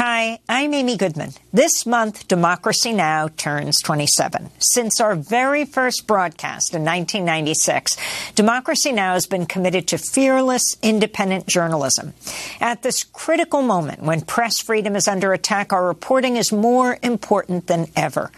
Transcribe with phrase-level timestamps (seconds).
[0.00, 1.32] Hi, I'm Amy Goodman.
[1.52, 3.26] This month, Democracy Now!
[3.36, 4.48] turns 27.
[4.60, 7.96] Since our very first broadcast in 1996,
[8.36, 9.14] Democracy Now!
[9.14, 12.14] has been committed to fearless, independent journalism.
[12.60, 17.66] At this critical moment when press freedom is under attack, our reporting is more important
[17.66, 18.30] than ever.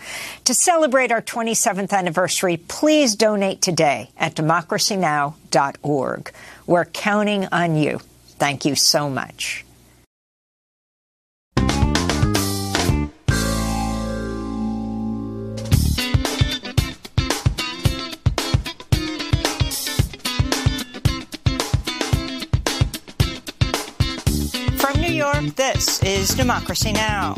[0.44, 6.32] To celebrate our 27th anniversary, please donate today at democracynow.org.
[6.66, 8.00] We're counting on you.
[8.38, 9.66] Thank you so much.
[25.40, 27.34] Um, this is Democracy Now!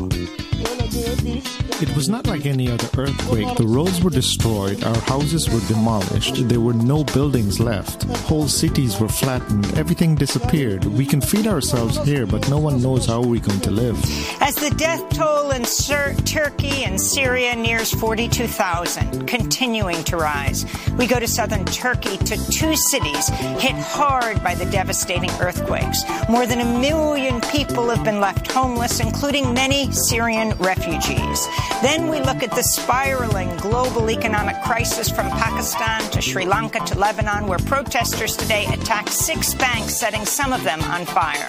[1.83, 3.57] It was not like any other earthquake.
[3.57, 8.99] The roads were destroyed, our houses were demolished, there were no buildings left, whole cities
[8.99, 10.85] were flattened, everything disappeared.
[10.85, 13.97] We can feed ourselves here, but no one knows how we're going to live.
[14.41, 20.65] As the death toll in Turkey and Syria nears 42,000, continuing to rise,
[20.97, 23.27] we go to southern Turkey to two cities
[23.59, 26.03] hit hard by the devastating earthquakes.
[26.29, 31.47] More than a million people have been left homeless, including many Syrian refugees.
[31.81, 36.97] Then we look at the spiraling global economic crisis from Pakistan to Sri Lanka to
[36.97, 41.47] Lebanon, where protesters today attacked six banks, setting some of them on fire.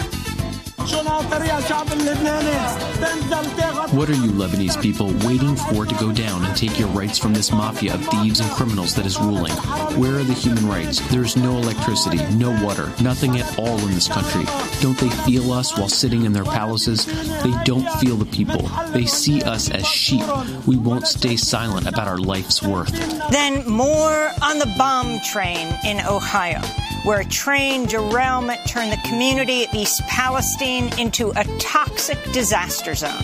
[3.95, 7.33] What are you Lebanese people waiting for to go down and take your rights from
[7.33, 9.53] this mafia of thieves and criminals that is ruling?
[9.99, 11.01] Where are the human rights?
[11.09, 14.45] There's no electricity, no water, nothing at all in this country.
[14.81, 17.07] Don't they feel us while sitting in their palaces?
[17.43, 18.69] They don't feel the people.
[18.93, 20.25] They see us as sheep.
[20.67, 22.93] We won't stay silent about our life's worth.
[23.31, 26.61] Then more on the bomb train in Ohio
[27.05, 33.23] where a train derailment turned the community of East Palestine into a toxic disaster zone.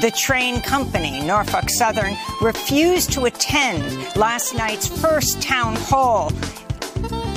[0.00, 3.82] The train company, Norfolk Southern, refused to attend
[4.16, 6.30] last night's first town hall,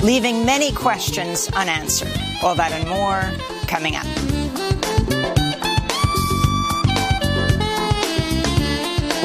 [0.02, 2.12] leaving many questions unanswered.
[2.42, 3.22] All that and more
[3.66, 4.25] coming up.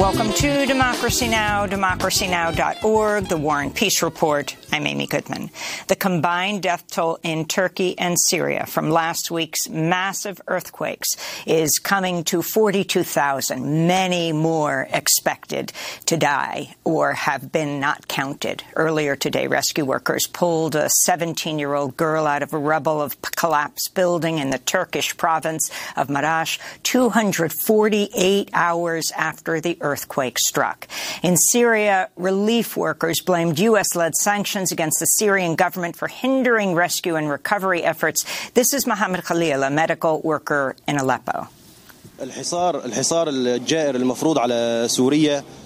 [0.02, 4.56] Welcome to Democracy Now!, democracynow.org, the War and Peace Report.
[4.72, 5.50] I'm Amy Goodman.
[5.86, 11.06] The combined death toll in Turkey and Syria from last week's massive earthquakes
[11.46, 13.86] is coming to 42,000.
[13.86, 15.72] Many more expected
[16.06, 18.64] to die or have been not counted.
[18.74, 24.38] Earlier today, rescue workers pulled a 17-year-old girl out of a rubble of collapsed building
[24.38, 30.88] in the Turkish province of Marash 248 hours after the earthquake struck.
[31.22, 37.28] In Syria, relief workers blamed U.S.-led sanctions against the Syrian government for hindering rescue and
[37.28, 38.24] recovery efforts.
[38.50, 41.48] This is Mohammed Khalil, a medical worker in Aleppo.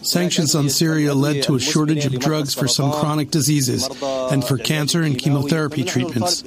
[0.03, 4.57] Sanctions on Syria led to a shortage of drugs for some chronic diseases and for
[4.57, 6.43] cancer and chemotherapy treatments.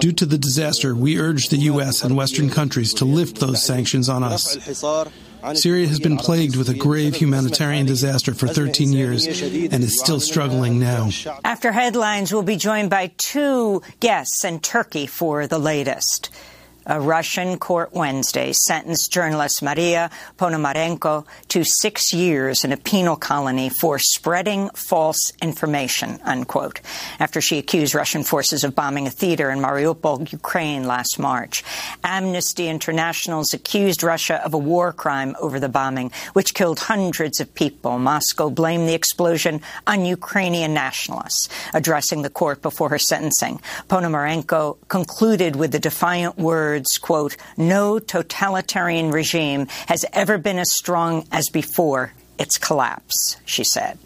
[0.00, 2.02] Due to the disaster, we urge the U.S.
[2.02, 4.56] and Western countries to lift those sanctions on us.
[5.52, 10.20] Syria has been plagued with a grave humanitarian disaster for 13 years and is still
[10.20, 11.10] struggling now.
[11.44, 16.30] After headlines, we'll be joined by two guests in Turkey for the latest.
[16.86, 23.70] A Russian court Wednesday sentenced journalist Maria Ponomarenko to six years in a penal colony
[23.70, 26.82] for spreading false information, unquote,
[27.18, 31.64] after she accused Russian forces of bombing a theater in Mariupol, Ukraine last March.
[32.04, 37.54] Amnesty International's accused Russia of a war crime over the bombing, which killed hundreds of
[37.54, 37.98] people.
[37.98, 41.48] Moscow blamed the explosion on Ukrainian nationalists.
[41.72, 43.58] Addressing the court before her sentencing,
[43.88, 50.72] Ponomarenko concluded with the defiant words words, quote, no totalitarian regime has ever been as
[50.72, 53.96] strong as before its collapse, she said.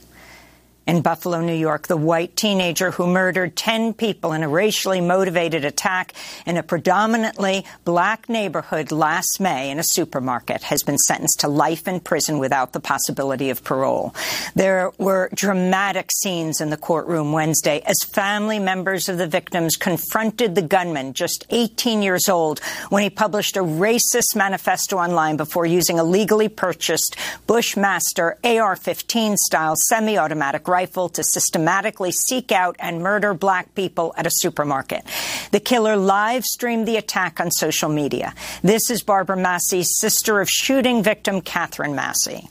[0.88, 5.66] In Buffalo, New York, the white teenager who murdered 10 people in a racially motivated
[5.66, 6.14] attack
[6.46, 11.86] in a predominantly black neighborhood last May in a supermarket has been sentenced to life
[11.86, 14.14] in prison without the possibility of parole.
[14.54, 20.54] There were dramatic scenes in the courtroom Wednesday as family members of the victims confronted
[20.54, 25.98] the gunman, just 18 years old, when he published a racist manifesto online before using
[25.98, 27.14] a legally purchased
[27.46, 34.28] Bushmaster AR-15 style semi-automatic rifle rifle to systematically seek out and murder black people at
[34.28, 35.02] a supermarket.
[35.50, 38.32] The killer live streamed the attack on social media.
[38.62, 42.48] This is Barbara Massey, sister of shooting victim Katherine Massey.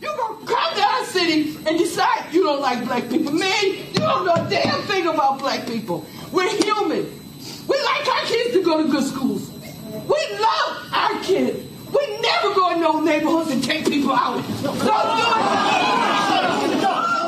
[0.00, 3.32] You gonna come to our city and decide you don't like black people.
[3.32, 6.04] Man, you don't know a damn thing about black people.
[6.32, 7.04] We're human.
[7.66, 9.50] We like our kids to go to good schools.
[10.12, 11.58] We love our kids.
[11.96, 14.44] We never go in those neighborhoods and take people out.
[14.62, 16.79] Don't do it.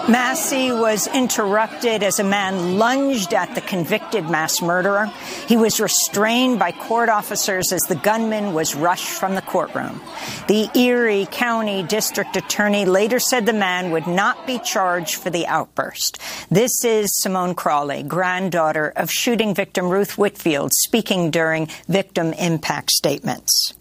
[0.08, 5.06] Massey was interrupted as a man lunged at the convicted mass murderer.
[5.46, 10.00] He was restrained by court officers as the gunman was rushed from the courtroom.
[10.48, 15.46] The Erie County District Attorney later said the man would not be charged for the
[15.46, 16.18] outburst.
[16.50, 23.72] This is Simone Crawley, granddaughter of shooting victim Ruth Whitfield, speaking during victim impact statements.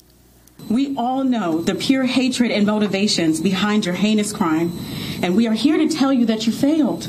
[0.70, 4.72] We all know the pure hatred and motivations behind your heinous crime,
[5.22, 7.08] and we are here to tell you that you failed.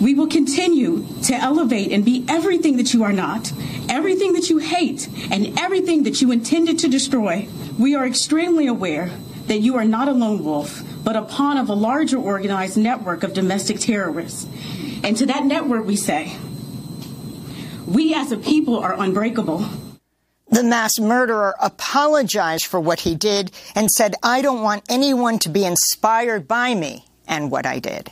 [0.00, 3.52] We will continue to elevate and be everything that you are not,
[3.88, 7.48] everything that you hate, and everything that you intended to destroy.
[7.76, 9.10] We are extremely aware
[9.48, 13.24] that you are not a lone wolf, but a pawn of a larger organized network
[13.24, 14.46] of domestic terrorists.
[15.02, 16.36] And to that network, we say,
[17.86, 19.66] we as a people are unbreakable.
[20.50, 25.48] The mass murderer apologized for what he did and said, I don't want anyone to
[25.48, 28.10] be inspired by me and what I did.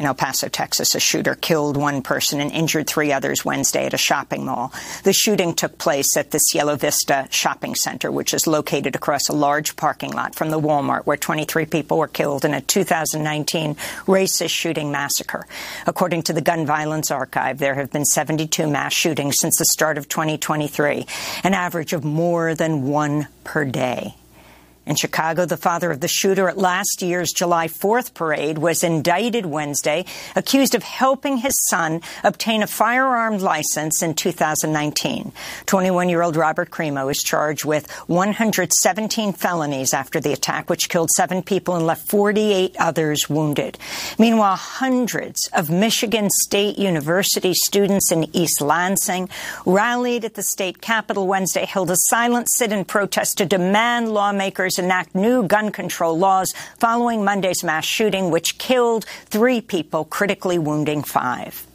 [0.00, 3.92] In El Paso, Texas, a shooter killed one person and injured three others Wednesday at
[3.92, 4.72] a shopping mall.
[5.02, 9.34] The shooting took place at the Cielo Vista shopping center, which is located across a
[9.34, 13.74] large parking lot from the Walmart, where 23 people were killed in a 2019
[14.06, 15.46] racist shooting massacre.
[15.86, 19.98] According to the Gun Violence Archive, there have been 72 mass shootings since the start
[19.98, 21.04] of 2023,
[21.44, 24.14] an average of more than one per day.
[24.86, 29.44] In Chicago, the father of the shooter at last year's July 4th parade was indicted
[29.44, 35.32] Wednesday, accused of helping his son obtain a firearm license in 2019.
[35.66, 41.76] 21-year-old Robert Crimo is charged with 117 felonies after the attack, which killed seven people
[41.76, 43.78] and left 48 others wounded.
[44.18, 49.28] Meanwhile, hundreds of Michigan State University students in East Lansing
[49.66, 55.14] rallied at the state capitol Wednesday, held a silent sit-in protest to demand lawmakers enact
[55.14, 61.66] new gun control laws following Monday's mass shooting, which killed three people, critically wounding five.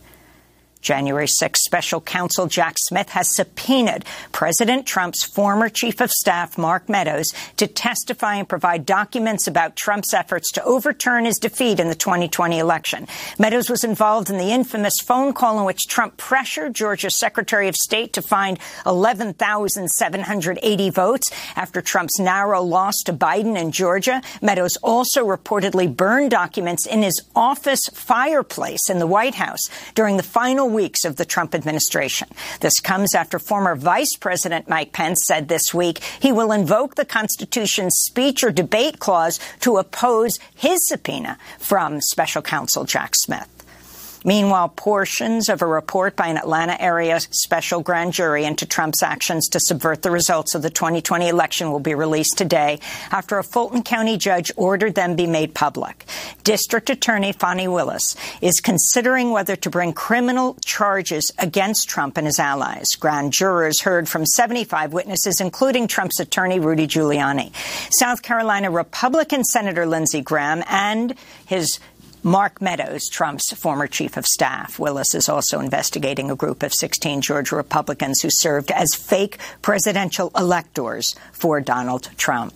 [0.86, 6.88] January 6 special counsel Jack Smith has subpoenaed President Trump's former chief of staff, Mark
[6.88, 11.96] Meadows, to testify and provide documents about Trump's efforts to overturn his defeat in the
[11.96, 13.08] 2020 election.
[13.40, 17.76] Meadows was involved in the infamous phone call in which Trump pressured Georgia's Secretary of
[17.76, 24.22] State to find 11,780 votes after Trump's narrow loss to Biden in Georgia.
[24.40, 30.24] Meadows also reportedly burned documents in his office fireplace in the White House during the
[30.24, 32.28] final weeks of the Trump administration.
[32.60, 37.06] This comes after former Vice President Mike Pence said this week he will invoke the
[37.06, 43.55] Constitution's speech or debate clause to oppose his subpoena from special counsel Jack Smith.
[44.26, 49.48] Meanwhile, portions of a report by an Atlanta area special grand jury into Trump's actions
[49.50, 52.80] to subvert the results of the 2020 election will be released today
[53.12, 56.06] after a Fulton County judge ordered them be made public.
[56.44, 62.40] District Attorney Fani Willis is considering whether to bring criminal charges against Trump and his
[62.40, 62.88] allies.
[63.00, 67.52] Grand jurors heard from 75 witnesses, including Trump's attorney Rudy Giuliani.
[67.92, 71.14] South Carolina Republican Senator Lindsey Graham and
[71.46, 71.80] his
[72.26, 74.80] Mark Meadows, Trump's former chief of staff.
[74.80, 80.32] Willis is also investigating a group of 16 Georgia Republicans who served as fake presidential
[80.36, 82.52] electors for Donald Trump.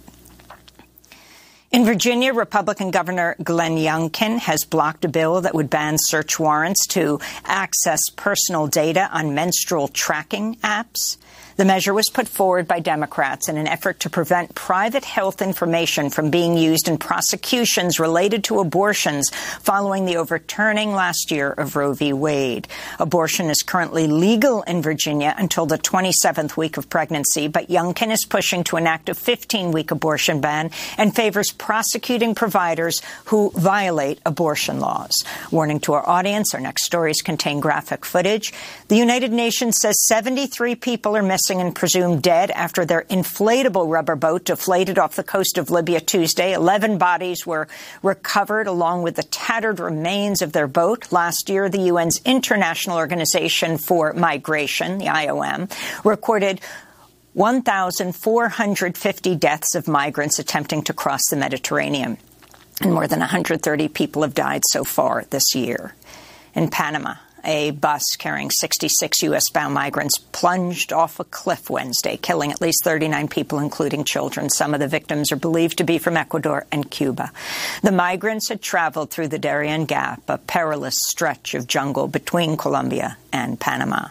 [1.72, 6.88] In Virginia, Republican Governor Glenn Youngkin has blocked a bill that would ban search warrants
[6.88, 11.17] to access personal data on menstrual tracking apps.
[11.60, 16.10] The measure was put forward by Democrats in an effort to prevent private health information
[16.10, 21.94] from being used in prosecutions related to abortions following the overturning last year of Roe
[21.94, 22.13] v.
[22.13, 22.70] Wade.
[22.98, 28.24] Abortion is currently legal in Virginia until the 27th week of pregnancy, but Youngkin is
[28.24, 35.25] pushing to enact a 15-week abortion ban and favors prosecuting providers who violate abortion laws.
[35.51, 38.54] Warning to our audience, our next stories contain graphic footage.
[38.88, 44.15] The United Nations says 73 people are missing and presumed dead after their inflatable rubber
[44.15, 46.53] boat deflated off the coast of Libya Tuesday.
[46.53, 47.68] Eleven bodies were
[48.03, 51.12] recovered along with the tattered remains of their boat.
[51.12, 55.72] Last year, the UN's International Organization for Migration, the IOM,
[56.06, 56.62] recorded
[57.34, 62.18] 1,450 deaths of migrants attempting to cross the Mediterranean.
[62.82, 65.96] And more than 130 people have died so far this year.
[66.56, 69.50] In Panama, a bus carrying 66 U.S.
[69.50, 74.50] bound migrants plunged off a cliff Wednesday, killing at least 39 people, including children.
[74.50, 77.31] Some of the victims are believed to be from Ecuador and Cuba.
[77.81, 83.17] The migrants had traveled through the Darien Gap, a perilous stretch of jungle between Colombia
[83.31, 84.10] and Panama.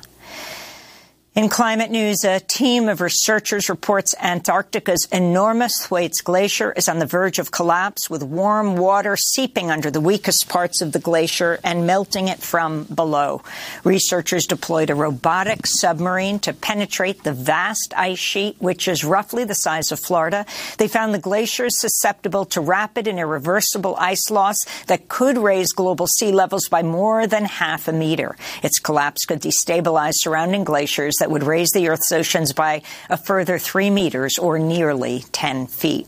[1.38, 7.07] In climate news, a team of researchers reports Antarctica's enormous Thwaites Glacier is on the
[7.07, 11.87] verge of collapse with warm water seeping under the weakest parts of the glacier and
[11.87, 13.40] melting it from below.
[13.85, 19.54] Researchers deployed a robotic submarine to penetrate the vast ice sheet, which is roughly the
[19.54, 20.45] size of Florida.
[20.78, 24.57] They found the glacier is susceptible to rapid and irreversible ice loss
[24.88, 28.37] that could raise global sea levels by more than half a meter.
[28.64, 32.80] Its collapse could destabilize surrounding glaciers that that would raise the Earth's oceans by
[33.11, 36.06] a further three meters or nearly 10 feet.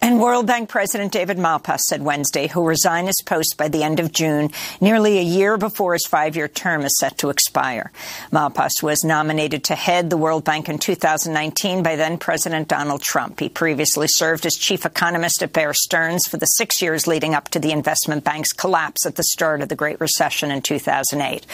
[0.00, 3.98] And World Bank President David Malpass said Wednesday he'll resign his post by the end
[3.98, 4.50] of June,
[4.80, 7.90] nearly a year before his five-year term is set to expire.
[8.30, 13.40] Malpass was nominated to head the World Bank in 2019 by then-President Donald Trump.
[13.40, 17.48] He previously served as chief economist at Bear Stearns for the six years leading up
[17.48, 21.44] to the investment bank's collapse at the start of the Great Recession in 2008.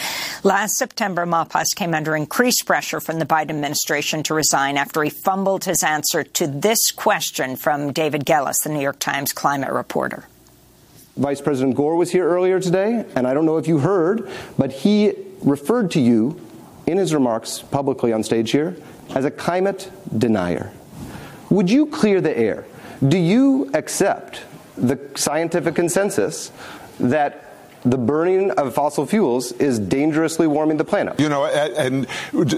[0.43, 5.09] Last September, Malpass came under increased pressure from the Biden administration to resign after he
[5.09, 10.27] fumbled his answer to this question from David Gelles, the New York Times climate reporter.
[11.15, 14.73] Vice President Gore was here earlier today, and I don't know if you heard, but
[14.73, 16.37] he referred to you
[16.85, 18.75] in his remarks publicly on stage here
[19.11, 20.73] as a climate denier.
[21.49, 22.65] Would you clear the air?
[23.07, 24.41] Do you accept
[24.75, 26.51] the scientific consensus
[26.99, 27.44] that
[27.85, 31.19] the burning of fossil fuels is dangerously warming the planet.
[31.19, 32.07] You know, and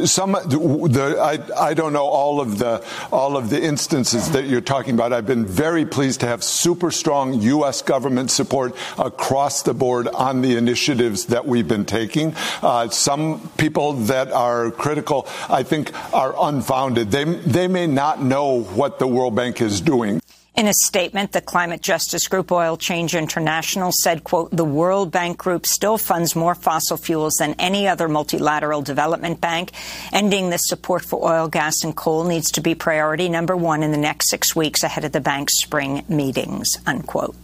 [0.10, 4.62] some the I, I don't know all of the all of the instances that you're
[4.62, 5.14] talking about.
[5.14, 7.82] I've been very pleased to have super strong U.S.
[7.82, 12.34] government support across the board on the initiatives that we've been taking.
[12.62, 17.12] Uh, some people that are critical, I think, are unfounded.
[17.12, 20.22] They they may not know what the World Bank is doing.
[20.58, 25.38] In a statement, the climate justice group Oil Change International said, quote, the World Bank
[25.38, 29.72] Group still funds more fossil fuels than any other multilateral development bank.
[30.12, 33.92] Ending the support for oil, gas and coal needs to be priority number one in
[33.92, 37.36] the next six weeks ahead of the bank's spring meetings, unquote.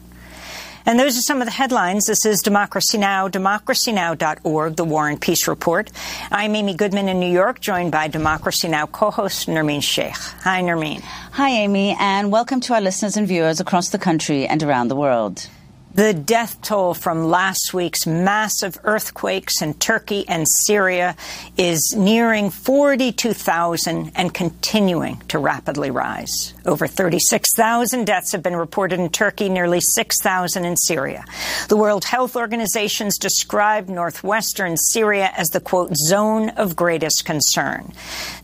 [0.86, 2.08] And those are some of the headlines.
[2.08, 5.90] This is Democracy Now!, democracynow.org, the War and Peace Report.
[6.30, 8.86] I'm Amy Goodman in New York, joined by Democracy Now!
[8.88, 10.18] co-host Nermeen Sheikh.
[10.44, 11.00] Hi, Nermeen.
[11.32, 14.98] Hi, Amy, and welcome to our listeners and viewers across the country and around the
[14.98, 15.48] world.
[15.96, 21.16] The death toll from last week's massive earthquakes in Turkey and Syria
[21.56, 26.56] is nearing 42,000 and continuing to rapidly rise.
[26.66, 31.26] Over 36,000 deaths have been reported in Turkey, nearly 6,000 in Syria.
[31.68, 37.94] The World Health Organization's described northwestern Syria as the, quote, zone of greatest concern.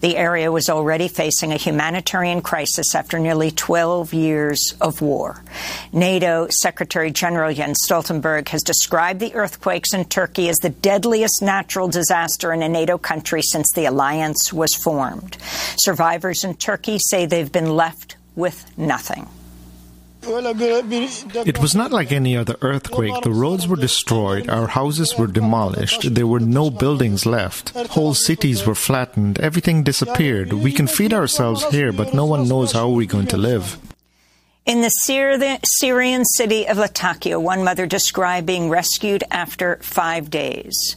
[0.02, 5.44] The area was already facing a humanitarian crisis after nearly 12 years of war.
[5.92, 11.42] NATO Secretary General General Jens Stoltenberg has described the earthquakes in Turkey as the deadliest
[11.42, 15.38] natural disaster in a NATO country since the alliance was formed.
[15.78, 19.26] Survivors in Turkey say they've been left with nothing.
[20.22, 23.24] It was not like any other earthquake.
[23.24, 28.66] The roads were destroyed, our houses were demolished, there were no buildings left, whole cities
[28.66, 30.52] were flattened, everything disappeared.
[30.52, 33.78] We can feed ourselves here, but no one knows how we're going to live.
[34.70, 34.90] In the
[35.80, 40.96] Syrian city of Latakia, one mother described being rescued after five days.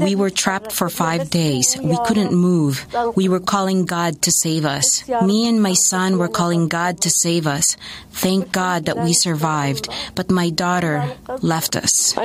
[0.00, 1.78] We were trapped for five days.
[1.80, 2.84] We couldn't move.
[3.14, 5.06] We were calling God to save us.
[5.22, 7.76] Me and my son were calling God to save us.
[8.10, 12.16] Thank God that we survived, but my daughter left us.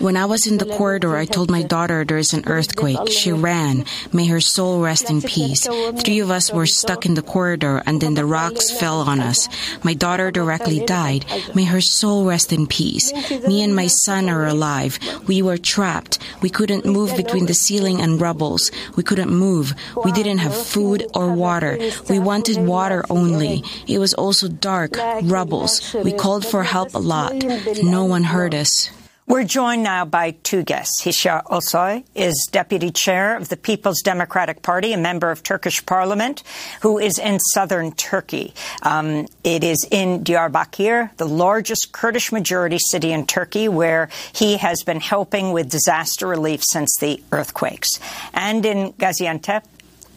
[0.00, 3.10] When I was in the corridor, I told my daughter there is an earthquake.
[3.10, 3.84] She ran.
[4.12, 5.68] May her soul rest in peace.
[6.00, 9.46] Three of us were stuck in the corridor and then the rocks fell on us.
[9.84, 11.26] My daughter directly died.
[11.54, 13.12] May her soul rest in peace.
[13.46, 14.98] Me and my son are alive.
[15.28, 16.18] We were trapped.
[16.40, 18.72] We couldn't move between the ceiling and rubbles.
[18.96, 19.74] We couldn't move.
[20.02, 21.78] We didn't have food or water.
[22.08, 23.62] We wanted water only.
[23.86, 25.94] It was also dark, rubbles.
[26.02, 27.34] We called for help a lot.
[27.82, 28.88] No one heard us.
[29.30, 31.04] We're joined now by two guests.
[31.04, 36.42] Hişyar Özsoy is deputy chair of the People's Democratic Party, a member of Turkish parliament,
[36.80, 38.54] who is in southern Turkey.
[38.82, 44.82] Um, it is in Diyarbakir, the largest Kurdish majority city in Turkey, where he has
[44.82, 48.00] been helping with disaster relief since the earthquakes.
[48.34, 49.62] And in Gaziantep,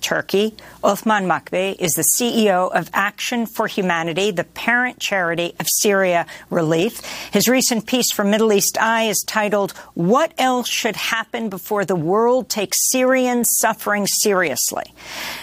[0.03, 0.55] Turkey.
[0.83, 7.01] Othman Moqbel is the CEO of Action for Humanity, the parent charity of Syria Relief.
[7.31, 11.95] His recent piece for Middle East Eye is titled, What Else Should Happen Before the
[11.95, 14.93] World Takes Syrian Suffering Seriously?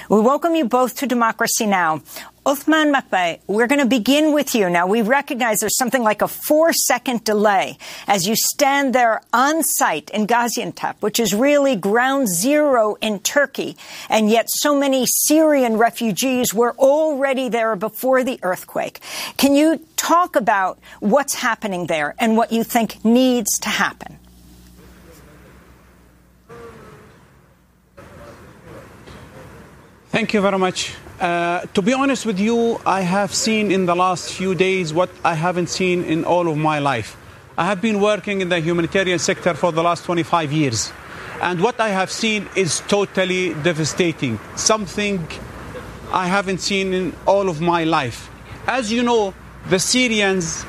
[0.08, 2.02] We welcome you both to Democracy Now!
[2.47, 4.70] Othman Moqbel, we're going to begin with you.
[4.70, 9.62] Now, we recognize there's something like a four second delay as you stand there on
[9.62, 13.76] site in Gaziantep, which is really ground zero in Turkey.
[14.09, 19.00] And yet so many Syrian refugees were already there before the earthquake.
[19.37, 24.18] Can you talk about what's happening there and what you think needs to happen?
[30.09, 30.94] Thank you very much.
[31.20, 35.10] Uh, to be honest with you, I have seen in the last few days what
[35.22, 37.14] I haven't seen in all of my life.
[37.58, 40.90] I have been working in the humanitarian sector for the last 25 years.
[41.42, 44.40] And what I have seen is totally devastating.
[44.56, 45.28] Something
[46.10, 48.30] I haven't seen in all of my life.
[48.66, 49.34] As you know,
[49.68, 50.62] the Syrians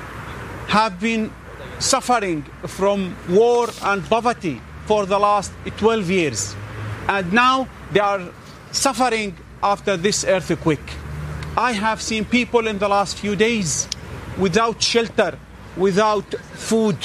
[0.67, 1.31] have been
[1.79, 6.55] suffering from war and poverty for the last 12 years.
[7.08, 8.22] And now they are
[8.74, 10.94] suffering after this earthquake.
[11.58, 13.88] I have seen people in the last few days
[14.38, 15.38] without shelter,
[15.75, 16.98] without food,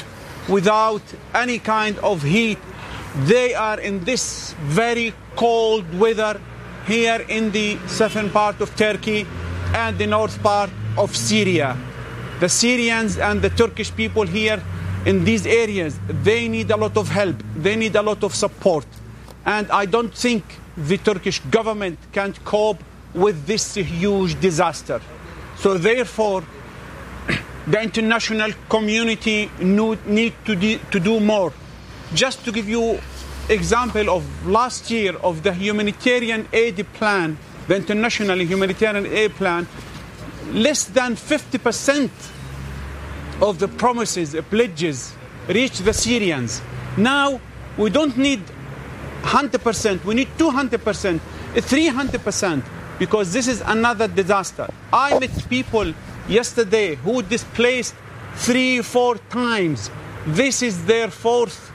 [0.49, 1.03] without
[1.35, 2.59] any kind of heat.
[3.25, 6.41] They are in this very cold weather
[6.87, 9.27] here in the southern part of Turkey
[9.75, 11.77] and the north part of Syria.
[12.41, 14.63] The Syrians and the Turkish people here
[15.05, 17.37] in these areas, they need a lot of help.
[17.57, 18.87] They need a lot of support.
[19.45, 20.45] And I don't think
[20.77, 22.83] the Turkish government can't cope
[23.15, 25.01] with this huge disaster.
[25.57, 26.45] So therefore,
[27.67, 31.53] the international community need to, to do more.
[32.15, 33.01] Just to give you
[33.49, 39.67] example of last year of the humanitarian aid plan, the international humanitarian aid plan,
[40.53, 42.11] less than 50%
[43.41, 45.15] of the promises, pledges
[45.49, 46.61] reached the Syrians.
[46.97, 47.41] Now
[47.77, 48.41] we don't need
[49.27, 51.21] 100%, we need 200%,
[51.55, 52.63] 300%,
[52.99, 54.69] because this is another disaster.
[54.93, 55.93] I met people
[56.29, 57.95] yesterday who displaced
[58.37, 59.91] three, four times.
[60.27, 61.73] This is their fourth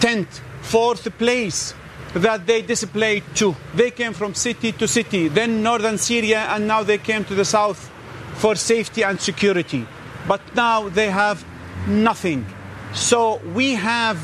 [0.00, 0.28] tent,
[0.62, 1.74] fourth place
[2.14, 3.54] that they displaced to.
[3.74, 7.44] They came from city to city, then northern Syria, and now they came to the
[7.44, 7.90] south
[8.36, 9.86] for safety and security.
[10.26, 11.44] But now they have
[11.86, 12.46] nothing.
[12.94, 14.18] So we have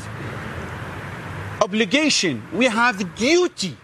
[1.61, 3.75] obligation, we have duty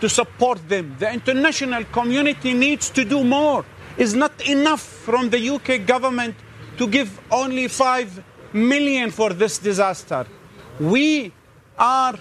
[0.00, 0.96] to support them.
[0.98, 3.64] The international community needs to do more.
[3.96, 6.34] It's not enough from the UK government
[6.78, 10.26] to give only 5 million for this disaster.
[10.78, 11.32] We
[11.78, 12.18] are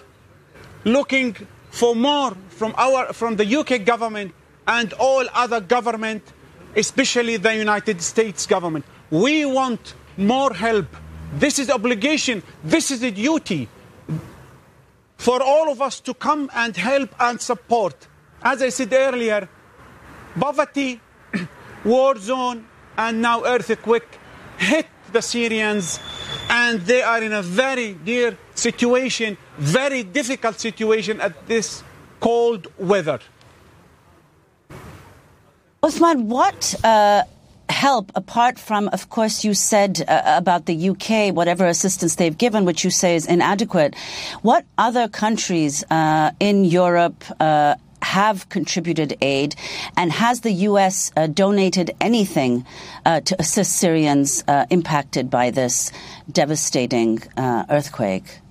[0.86, 1.36] looking
[1.71, 4.34] for more from our from the UK government
[4.65, 6.23] and all other government,
[6.75, 8.86] especially the United States government.
[9.12, 10.88] We want more help.
[11.34, 12.41] This is obligation.
[12.63, 13.67] This is a duty
[15.17, 18.08] for all of us to come and help and support.
[18.41, 19.49] As I said earlier,
[20.39, 20.99] poverty,
[21.86, 24.19] war zone, and now earthquake
[24.58, 25.99] hit the Syrians,
[26.49, 31.84] and they are in a very dear situation, very difficult situation at this
[32.19, 33.19] cold weather.
[35.84, 37.23] Osman, what uh,
[37.69, 42.65] help apart from, of course, you said uh, about the UK, whatever assistance they've given,
[42.65, 43.95] which you say is inadequate.
[44.41, 49.56] What other countries uh, in Europe uh, have contributed aid,
[49.97, 51.12] and has the U.S.
[51.17, 52.63] Uh, donated anything
[53.06, 55.91] uh, to assist Syrians uh, impacted by this
[56.32, 58.41] devastating earthquake?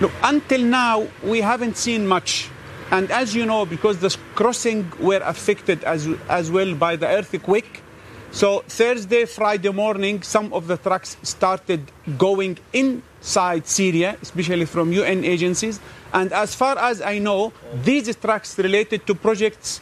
[0.00, 2.50] Look, until now, we haven't seen much
[2.90, 7.82] and as you know, because the crossing were affected as, as well by the earthquake,
[8.30, 15.24] so Thursday, Friday morning, some of the trucks started going inside Syria, especially from UN
[15.24, 15.80] agencies.
[16.12, 19.80] And as far as I know, these trucks related to projects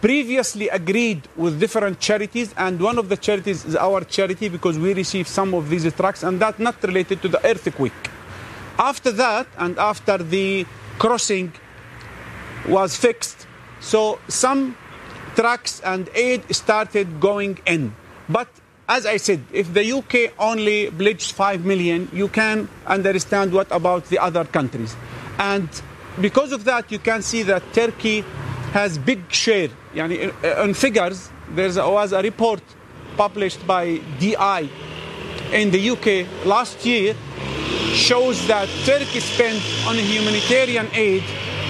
[0.00, 4.94] previously agreed with different charities, and one of the charities is our charity because we
[4.94, 7.92] received some of these trucks, and that not related to the earthquake.
[8.78, 10.66] After that, and after the
[10.98, 11.52] crossing
[12.66, 13.46] was fixed.
[13.80, 14.76] So some
[15.34, 17.94] trucks and aid started going in.
[18.28, 18.48] But
[18.88, 24.06] as I said, if the UK only pledged 5 million, you can understand what about
[24.06, 24.96] the other countries.
[25.38, 25.68] And
[26.20, 28.24] because of that, you can see that Turkey
[28.72, 29.68] has big share.
[29.94, 32.62] Yani, in uh, figures, there was a report
[33.16, 34.68] published by DI
[35.52, 37.14] in the UK last year
[37.94, 41.24] shows that Turkey spent on humanitarian aid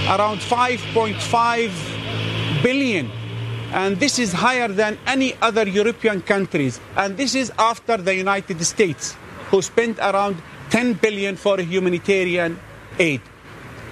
[0.07, 3.11] around 5.5 billion.
[3.73, 6.81] And this is higher than any other European countries.
[6.97, 9.17] And this is after the United States,
[9.51, 10.37] who spent around
[10.71, 12.59] 10 billion for humanitarian
[12.99, 13.21] aid.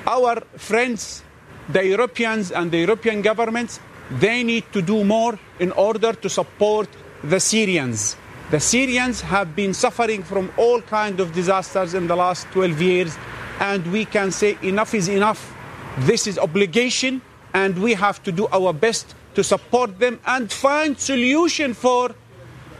[0.06, 1.22] our friends,
[1.68, 6.88] the Europeans and the European governments, they need to do more in order to support
[7.24, 8.16] the Syrians.
[8.50, 13.18] The Syrians have been suffering from all kinds of disasters in the last 12 years,
[13.58, 15.55] and we can say enough is enough.
[15.98, 17.22] This is obligation,
[17.54, 22.14] and we have to do our best to support them and find solution for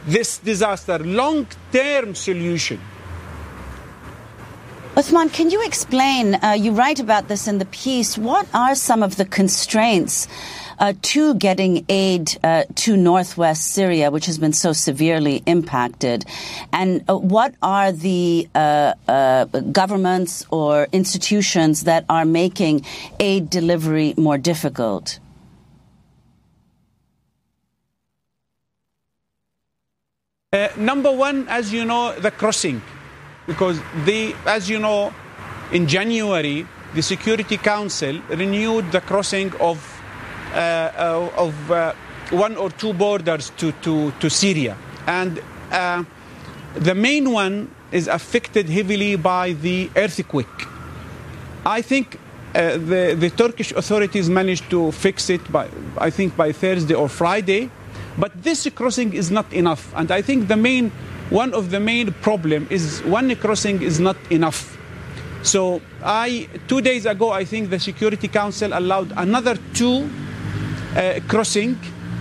[0.05, 2.79] this disaster, long-term solution.
[4.95, 6.35] Uthman, can you explain?
[6.35, 8.17] Uh, you write about this in the piece.
[8.17, 10.27] What are some of the constraints
[10.79, 16.25] uh, to getting aid uh, to northwest Syria, which has been so severely impacted?
[16.71, 22.85] And uh, what are the uh, uh, governments or institutions that are making
[23.19, 25.19] aid delivery more difficult?
[30.75, 32.81] number one, as you know, the crossing
[33.47, 35.13] because the, as you know,
[35.71, 39.96] in January, the Security Council renewed the crossing of, uh, uh,
[40.53, 41.93] of uh,
[42.31, 44.77] one or two borders to, to, to Syria.
[45.05, 46.03] And uh,
[46.75, 50.67] the main one is affected heavily by the earthquake.
[51.65, 52.19] I think
[52.55, 57.09] uh, the, the Turkish authorities managed to fix it by, I think, by Thursday or
[57.09, 57.69] Friday.
[58.17, 59.93] But this crossing is not enough.
[59.95, 60.91] And I think the main
[61.29, 64.77] one of the main problem is one crossing is not enough.
[65.43, 70.26] So I two days ago I think the Security Council allowed another two uh,
[71.27, 71.77] crossing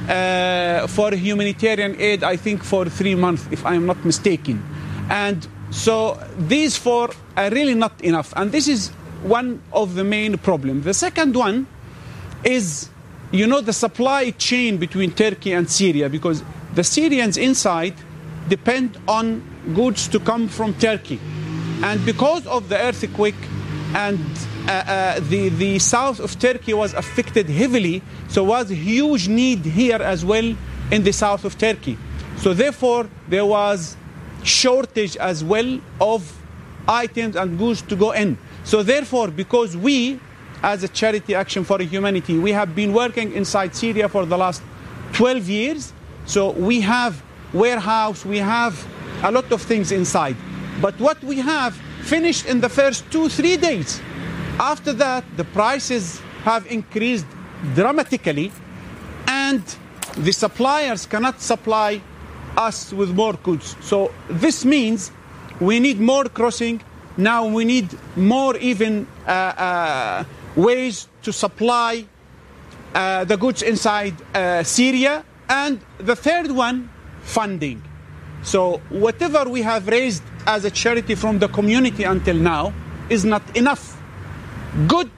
[0.08, 2.22] uh, for humanitarian aid.
[2.22, 4.62] I think for three months, if I am not mistaken,
[5.10, 8.32] and so these four are really not enough.
[8.36, 8.90] And this is
[9.22, 10.84] one of the main problems.
[10.84, 11.66] The second one
[12.44, 12.88] is,
[13.32, 16.42] you know, the supply chain between Turkey and Syria because
[16.74, 17.94] the Syrians inside
[18.48, 19.42] depend on
[19.74, 21.18] goods to come from Turkey.
[21.82, 23.34] And because of the earthquake
[23.94, 28.68] and uh, uh, Uh, uh, the, the south of Turkey was affected heavily, so was
[28.68, 30.56] huge need here as well
[30.90, 31.96] in the south of Turkey.
[32.38, 33.96] So therefore, there was
[34.42, 36.36] shortage as well of
[36.88, 38.38] items and goods to go in.
[38.64, 40.18] So therefore, because we,
[40.62, 44.62] as a charity action for humanity, we have been working inside Syria for the last
[45.12, 45.92] 12 years,
[46.24, 48.84] so we have warehouse, we have
[49.22, 50.36] a lot of things inside.
[50.80, 54.00] But what we have finished in the first two, three days.
[54.58, 57.26] After that, the prices have increased
[57.74, 58.52] dramatically,
[59.28, 59.62] and
[60.16, 62.00] the suppliers cannot supply
[62.56, 63.76] us with more goods.
[63.80, 65.12] So this means
[65.60, 66.80] we need more crossing.
[67.18, 72.06] Now we need more even uh, uh, ways to supply
[72.94, 75.24] uh, the goods inside uh, Syria.
[75.48, 76.90] And the third one
[77.22, 77.82] funding.
[78.42, 82.72] So whatever we have raised as a charity from the community until now
[83.10, 83.95] is not enough.
[84.84, 85.10] Good,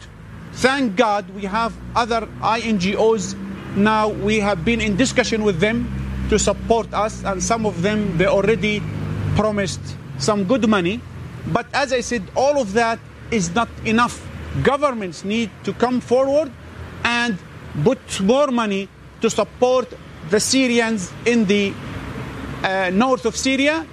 [0.52, 3.34] thank God we have other INGOs
[3.74, 4.06] now.
[4.06, 5.90] We have been in discussion with them
[6.30, 8.80] to support us, and some of them they already
[9.34, 9.80] promised
[10.18, 11.00] some good money.
[11.48, 13.00] But as I said, all of that
[13.32, 14.24] is not enough.
[14.62, 16.52] Governments need to come forward
[17.02, 17.36] and
[17.82, 18.88] put more money
[19.22, 19.92] to support
[20.30, 21.74] the Syrians in the
[22.62, 23.84] uh, north of Syria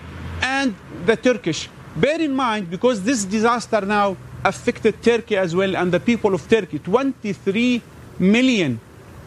[0.41, 0.75] and
[1.07, 1.69] the Turkish.
[1.95, 4.15] Bear in mind, because this disaster now
[4.45, 7.81] affected Turkey as well and the people of Turkey, 23
[8.19, 8.79] million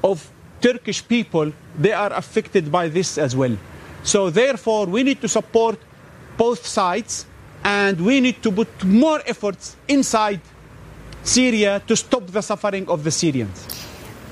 [0.03, 3.57] of Turkish people, they are affected by this as well.
[4.03, 5.79] So therefore, we need to support
[6.37, 7.27] both sides
[7.65, 10.41] and we need to put more efforts inside
[11.23, 13.88] Syria to stop the suffering of the Syrians.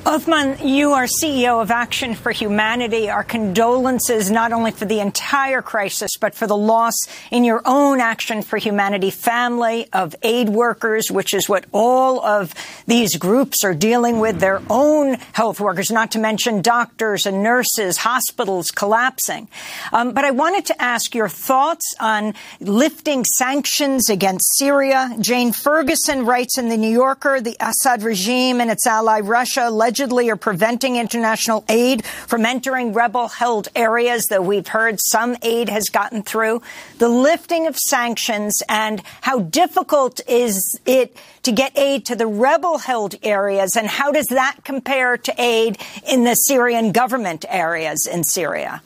[0.07, 3.11] Uthman, you are CEO of Action for Humanity.
[3.11, 6.95] Our condolences not only for the entire crisis, but for the loss
[7.33, 12.55] in your own Action for Humanity family of aid workers, which is what all of
[12.87, 17.97] these groups are dealing with, their own health workers, not to mention doctors and nurses,
[17.97, 19.49] hospitals collapsing.
[19.93, 25.17] Um, but I wanted to ask your thoughts on lifting sanctions against Syria.
[25.19, 30.29] Jane Ferguson writes in The New Yorker, the Assad regime and its ally Russia allegedly
[30.29, 35.89] are preventing international aid from entering rebel held areas, though we've heard some aid has
[35.89, 36.61] gotten through.
[36.99, 42.77] The lifting of sanctions and how difficult is it to get aid to the rebel
[42.79, 48.23] held areas, and how does that compare to aid in the Syrian government areas in
[48.23, 48.83] Syria?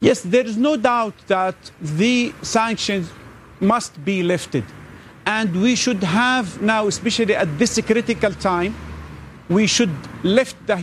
[0.00, 3.10] Yes, there is no doubt that the sanctions
[3.60, 4.64] must be lifted.
[5.38, 8.74] And we should have now, especially at this critical time,
[9.48, 10.76] we should lift the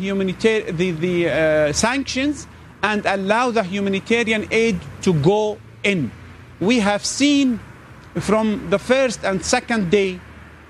[0.79, 2.47] the, the uh, sanctions
[2.81, 6.12] and allow the humanitarian aid to go in.
[6.60, 7.60] we have seen
[8.15, 10.19] from the first and second day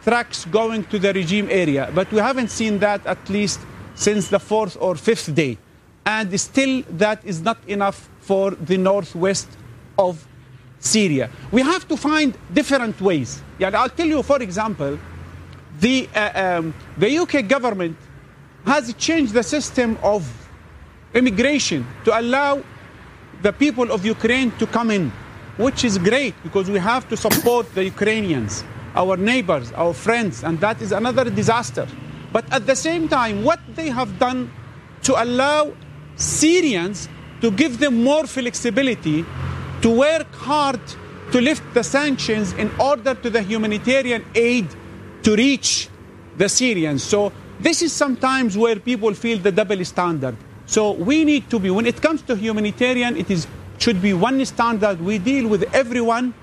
[0.03, 3.59] trucks going to the regime area, but we haven't seen that at least
[3.95, 5.57] since the fourth or fifth day.
[6.05, 9.49] And still, that is not enough for the northwest
[9.97, 10.25] of
[10.79, 11.29] Syria.
[11.51, 13.41] We have to find different ways.
[13.59, 14.99] Yeah, I'll tell you, for example,
[15.79, 17.97] the, uh, um, the UK government
[18.65, 20.27] has changed the system of
[21.13, 22.61] immigration to allow
[23.41, 25.11] the people of Ukraine to come in,
[25.57, 28.63] which is great because we have to support the Ukrainians,
[28.95, 31.87] our neighbors, our friends, and that is another disaster.
[32.31, 34.51] But at the same time, what they have done
[35.03, 35.73] to allow
[36.15, 37.07] Syrians
[37.41, 39.25] to give them more flexibility
[39.81, 40.81] to work hard
[41.31, 44.67] to lift the sanctions in order to the humanitarian aid
[45.23, 45.89] to reach
[46.37, 47.03] the Syrians.
[47.03, 50.35] So this is sometimes where people feel the double standard.
[50.65, 53.47] So we need to be, when it comes to humanitarian, it is
[53.79, 54.99] should be one standard.
[54.99, 56.33] We deal with everyone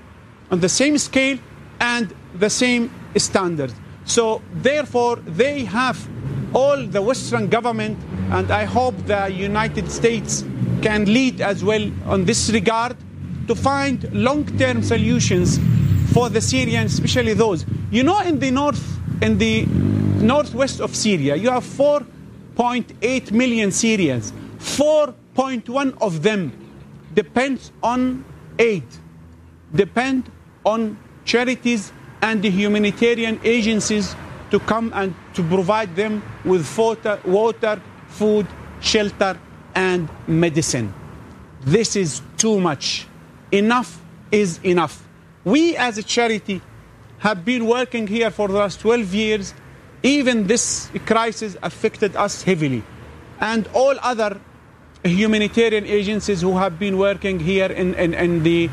[0.51, 1.37] on the same scale
[1.79, 3.73] and the same standard.
[4.05, 6.07] So therefore, they have
[6.53, 7.97] all the Western government,
[8.31, 10.45] and I hope the United States
[10.81, 12.95] can lead as well on this regard
[13.47, 15.59] to find long-term solutions
[16.13, 17.65] for the Syrians, especially those.
[17.91, 24.31] You know, in the north, in the northwest of Syria, you have 4.8 million Syrians.
[24.59, 26.51] 4.1 of them
[27.13, 28.25] depends on
[28.59, 28.83] aid,
[29.73, 30.31] depend
[30.65, 34.15] on charities and the humanitarian agencies
[34.51, 38.47] to come and to provide them with water, water, food,
[38.79, 39.37] shelter,
[39.73, 40.93] and medicine.
[41.61, 43.07] This is too much.
[43.55, 45.03] Enough is enough.
[45.43, 46.61] We as a charity
[47.19, 49.53] have been working here for the last 12 years
[50.05, 52.83] even this crisis affected us heavily.
[53.39, 54.39] And all other
[55.03, 58.69] humanitarian agencies who have been working here in, in, in the,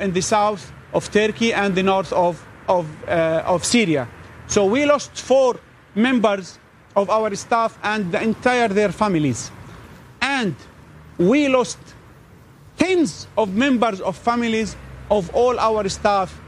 [0.00, 4.08] in the south of Turkey and the north of, of, uh, of Syria.
[4.46, 5.60] So we lost four
[5.94, 6.58] members
[6.96, 9.50] of our staff and the entire their families.
[10.22, 10.54] And
[11.18, 11.78] we lost
[12.76, 14.76] tens of members of families
[15.10, 16.40] of all our staff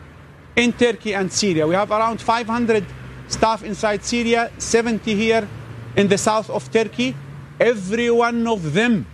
[0.56, 1.66] in Turkey and Syria.
[1.66, 2.84] We have around 500
[3.28, 5.48] staff inside Syria, 70 here
[5.96, 7.14] in the south of Turkey.
[7.60, 9.06] Every one of them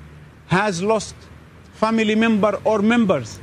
[0.47, 1.15] has lost
[1.75, 3.41] family member or members,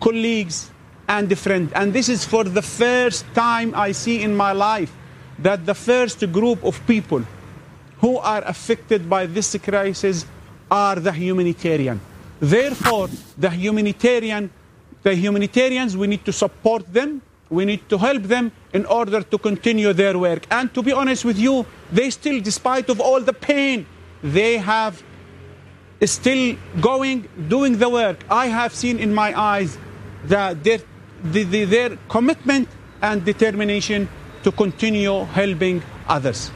[0.00, 0.70] colleagues,
[1.08, 1.72] and friend.
[1.74, 4.92] And this is for the first time I see in my life
[5.40, 7.24] that the first group of people
[7.98, 10.24] who are affected by this crisis
[10.70, 12.00] are the humanitarian.
[12.40, 14.50] Therefore, the humanitarian,
[15.02, 19.36] the humanitarians, we need to support them we need to help them in order to
[19.36, 20.46] continue their work.
[20.50, 23.86] And to be honest with you, they still, despite of all the pain,
[24.22, 25.02] they have
[26.04, 28.24] still going, doing the work.
[28.30, 29.76] I have seen in my eyes
[30.24, 30.78] that their,
[31.24, 32.68] the, the, their commitment
[33.02, 34.08] and determination
[34.44, 36.50] to continue helping others.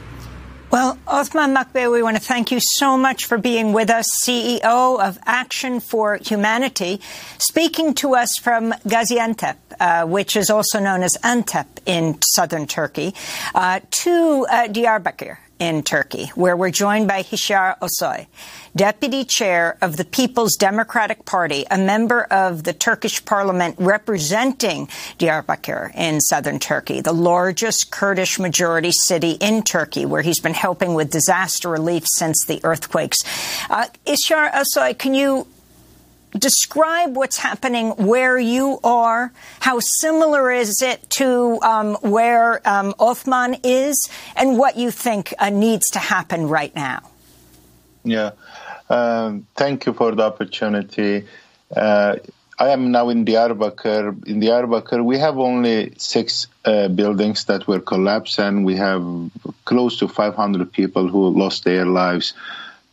[0.75, 4.99] Well, Othman Moqbel, we want to thank you so much for being with us, CEO
[4.99, 6.99] of Action for Humanity,
[7.37, 13.15] speaking to us from Gaziantep, uh, which is also known as Antep in southern Turkey,
[13.53, 18.27] uh, to uh, Diyarbakir in Turkey, where we're joined by Hişyar Özsoy,
[18.75, 24.87] deputy chair of the People's Democratic Party, a member of the Turkish parliament representing
[25.17, 30.93] Diyarbakir in southern Turkey, the largest Kurdish majority city in Turkey, where he's been helping
[30.93, 33.23] with disaster relief since the earthquakes.
[33.69, 35.47] Uh, Hişyar Özsoy, can you
[36.37, 39.31] describe what's happening where you are.
[39.59, 45.49] How similar is it to um, where um, Othman is, and what you think uh,
[45.49, 47.01] needs to happen right now?
[48.03, 48.31] Yeah,
[48.89, 51.25] um, thank you for the opportunity.
[51.75, 52.17] Uh,
[52.57, 54.27] I am now in Diyarbakir.
[54.27, 59.03] In Diyarbakir, we have only six uh, buildings that were collapsed, and we have
[59.65, 62.33] close to 500 people who lost their lives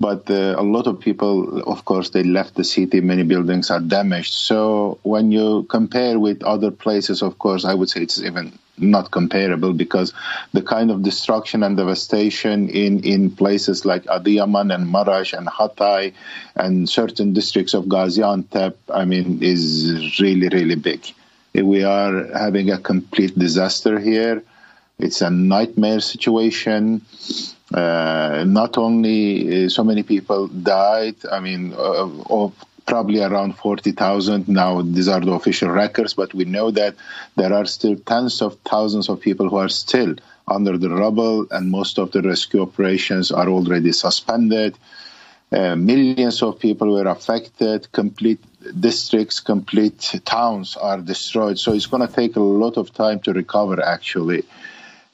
[0.02, 3.00] but uh, a lot of people, of course, they left the city.
[3.00, 4.32] Many buildings are damaged.
[4.32, 9.12] So when you compare with other places, of course, I would say it's even not
[9.12, 10.12] comparable because
[10.52, 16.14] the kind of destruction and devastation in, in places like Adiyaman and Marash and Hatay
[16.56, 21.06] and certain districts of Gaziantep, I mean, is really, really big.
[21.54, 24.42] We are having a complete disaster here.
[24.98, 27.02] It's a nightmare situation.
[27.72, 32.52] Uh, not only uh, so many people died, I mean, uh, of
[32.86, 34.48] probably around 40,000.
[34.48, 36.94] Now, these are the official records, but we know that
[37.36, 41.70] there are still tens of thousands of people who are still under the rubble, and
[41.70, 44.76] most of the rescue operations are already suspended.
[45.50, 48.40] Uh, millions of people were affected, complete
[48.78, 51.58] districts, complete towns are destroyed.
[51.58, 54.44] So it's going to take a lot of time to recover, actually.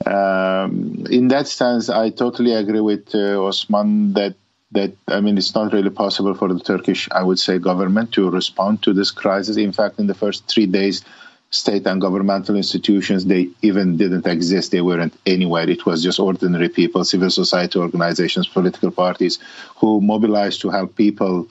[0.06, 4.36] Um, in that sense, I totally agree with uh, Osman that
[4.72, 8.30] that I mean it's not really possible for the Turkish, I would say, government to
[8.30, 9.56] respond to this crisis.
[9.56, 11.04] In fact, in the first three days,
[11.50, 14.70] state and governmental institutions they even didn't exist.
[14.70, 15.68] They weren't anywhere.
[15.68, 19.38] It was just ordinary people, civil society organizations, political parties
[19.76, 21.48] who mobilized to help people.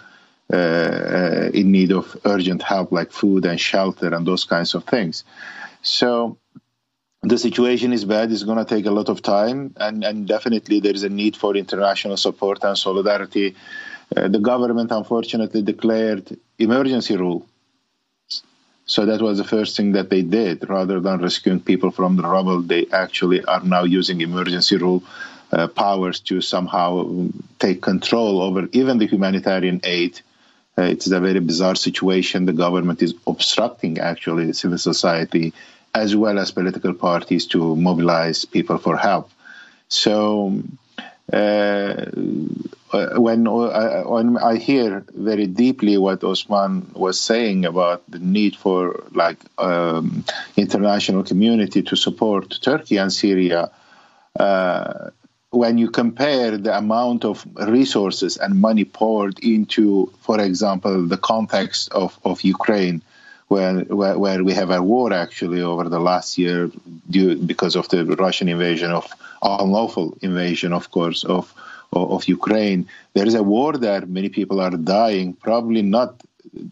[0.49, 4.85] Uh, uh, in need of urgent help like food and shelter and those kinds of
[4.85, 5.25] things.
[5.81, 6.37] So
[7.23, 8.31] the situation is bad.
[8.31, 11.35] It's going to take a lot of time, and, and definitely there is a need
[11.35, 13.55] for international support and solidarity.
[14.15, 17.45] Uh, the government, unfortunately, declared emergency rule.
[18.85, 20.69] So that was the first thing that they did.
[20.69, 25.03] Rather than rescuing people from the rubble, they actually are now using emergency rule
[25.51, 27.27] uh, powers to somehow
[27.59, 30.21] take control over even the humanitarian aid.
[30.77, 32.45] Uh, it's a very bizarre situation.
[32.45, 35.53] The government is obstructing actually civil society
[36.03, 39.29] as well as political parties to mobilize people for help.
[39.89, 40.61] So
[41.31, 42.05] uh,
[43.25, 49.03] when, uh, when I hear very deeply what Osman was saying about the need for
[49.11, 50.23] like um,
[50.55, 53.71] international community to support Turkey and Syria,
[54.39, 55.09] uh,
[55.49, 61.89] when you compare the amount of resources and money poured into, for example, the context
[61.91, 63.01] of, of Ukraine,
[63.47, 66.69] where, where, where we have a war actually over the last year
[67.09, 69.09] due because of the Russian invasion of
[69.41, 71.53] unlawful invasion, of course, of,
[71.93, 72.89] of, Ukraine.
[73.13, 74.05] There is a war there.
[74.05, 75.33] Many people are dying.
[75.33, 76.21] Probably not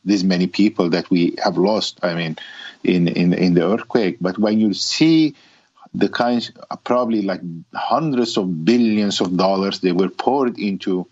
[0.04, 2.00] this many people that we have lost.
[2.04, 2.38] I mean,
[2.84, 4.18] in in in the earthquake.
[4.20, 5.36] But when you see
[5.94, 6.52] the kinds,
[6.84, 7.42] probably like
[7.74, 11.08] hundreds of billions of dollars they were poured into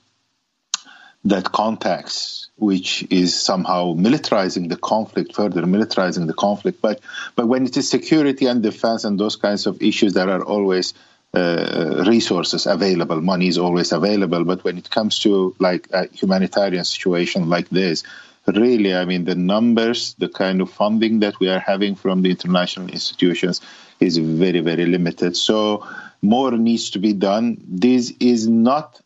[1.26, 6.82] that context, which is somehow militarizing the conflict, further militarizing the conflict.
[6.82, 7.00] But
[7.36, 10.94] but when it is security and defense and those kinds of issues, there are always
[11.34, 13.20] uh, resources available.
[13.22, 14.44] Money is always available.
[14.44, 18.04] But when it comes to like a humanitarian situation like this,
[18.46, 22.30] really, I mean, the numbers, the kind of funding that we are having from the
[22.30, 23.62] international institutions
[24.00, 25.36] is very, very limited.
[25.38, 25.88] So
[26.22, 27.58] more needs to be done.
[27.68, 29.00] This is not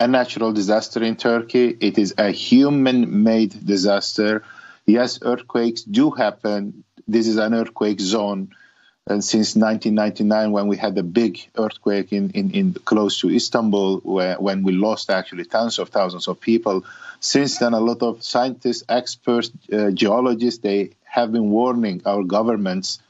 [0.00, 1.76] a natural disaster in Turkey.
[1.80, 4.44] It is a human made disaster.
[4.86, 6.84] Yes, earthquakes do happen.
[7.06, 8.54] This is an earthquake zone.
[9.08, 13.98] And since 1999, when we had a big earthquake in, in, in close to Istanbul,
[13.98, 16.84] where, when we lost actually tens of thousands of people,
[17.20, 23.00] since then, a lot of scientists, experts, uh, geologists, they have been warning our governments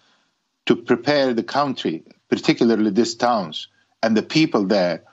[0.67, 3.69] to prepare the country, particularly these towns
[4.03, 5.08] and the people there, uh,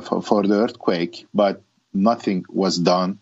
[0.00, 3.18] for, for the earthquake, but nothing was done.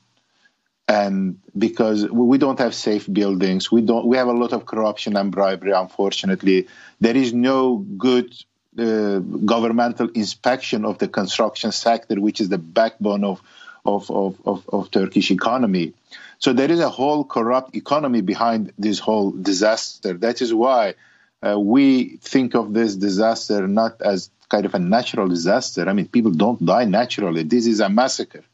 [0.88, 5.16] And because we don't have safe buildings we don't we have a lot of corruption
[5.16, 6.66] and bribery unfortunately.
[7.00, 8.34] There is no good
[8.76, 13.40] uh, governmental inspection of the construction sector which is the backbone of
[13.84, 15.94] of, of, of, of turkish economy.
[16.38, 20.14] So there is a whole corrupt economy behind this whole disaster.
[20.14, 20.94] That is why
[21.42, 25.88] uh, we think of this disaster not as kind of a natural disaster.
[25.88, 27.44] I mean, people don't die naturally.
[27.44, 28.44] This is a massacre.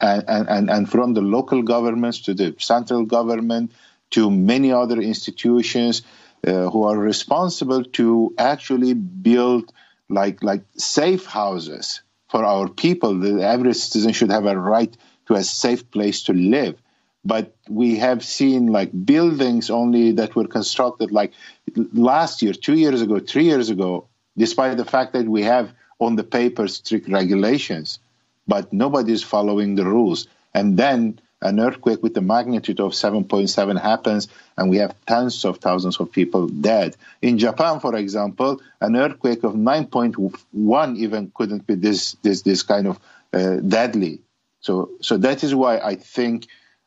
[0.00, 3.72] And, and, and from the local governments to the central government
[4.10, 6.02] to many other institutions
[6.46, 9.72] uh, who are responsible to actually build
[10.08, 13.18] like like safe houses for our people.
[13.18, 14.94] The average citizen should have a right
[15.26, 16.76] to a safe place to live.
[17.24, 21.32] But we have seen like buildings only that were constructed like
[21.94, 26.16] last year, two years ago, three years ago, despite the fact that we have on
[26.16, 27.98] the paper strict regulations,
[28.46, 30.26] but nobody is following the rules.
[30.52, 35.58] And then an earthquake with a magnitude of 7.7 happens, and we have tens of
[35.58, 36.96] thousands of people dead.
[37.20, 42.86] In Japan, for example, an earthquake of 9.1 even couldn't be this this this kind
[42.86, 42.98] of
[43.32, 44.20] uh, deadly.
[44.60, 46.46] So so that is why I think.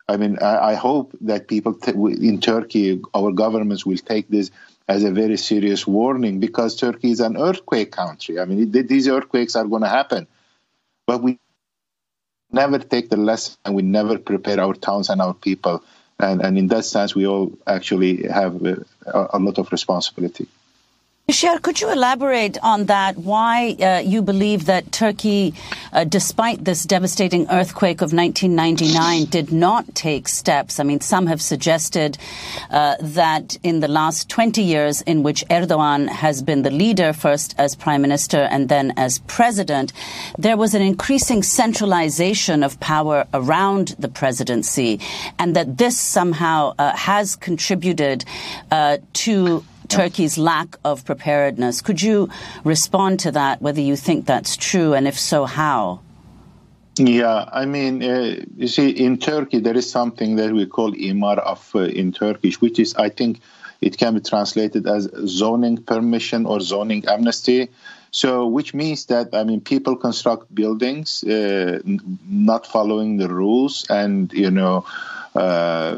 [0.09, 4.51] I mean, I, I hope that people t- in Turkey, our governments will take this
[4.87, 8.39] as a very serious warning because Turkey is an earthquake country.
[8.39, 10.27] I mean, these earthquakes are going to happen,
[11.05, 11.39] but we
[12.51, 15.83] never take the lesson and we never prepare our towns and our people.
[16.19, 20.47] And, and in that sense, we all actually have uh, a, a lot of responsibility.
[21.29, 23.17] Hişyar, could you elaborate on that?
[23.17, 25.53] Why uh, you believe that Turkey,
[25.91, 30.79] uh, despite this devastating earthquake of 1999, did not take steps?
[30.79, 32.17] I mean, some have suggested
[32.69, 37.55] uh, that in the last 20 years, in which Erdogan has been the leader, first
[37.57, 39.91] as prime minister and then as president,
[40.37, 45.01] there was an increasing centralization of power around the presidency,
[45.37, 48.23] and that this somehow uh, has contributed
[48.71, 51.81] uh, to Turkey's lack of preparedness.
[51.81, 52.29] Could you
[52.63, 56.01] respond to that, whether you think that's true, and if so, how?
[56.99, 61.37] Yeah, I mean, uh, you see, in Turkey, there is something that we call imar
[61.45, 63.39] affı uh, in Turkish, which is, I think,
[63.81, 67.69] it can be translated as zoning permission or zoning amnesty.
[68.09, 71.79] So, which means that I mean, people construct buildings uh,
[72.27, 74.85] not following the rules, and you know,
[75.35, 75.97] uh,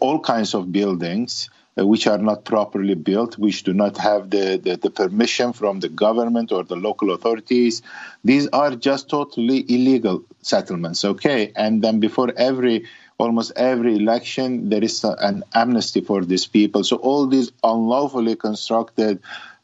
[0.00, 1.50] all kinds of buildings.
[1.78, 5.80] Uh, which are not properly built, which do not have the, the, the, permission from
[5.80, 7.82] the government or the local authorities.
[8.24, 11.52] These are just totally illegal settlements, okay?
[11.54, 12.86] And then before every
[13.18, 16.84] almost every election, there is an amnesty for these people.
[16.84, 19.20] So all these unlawfully constructed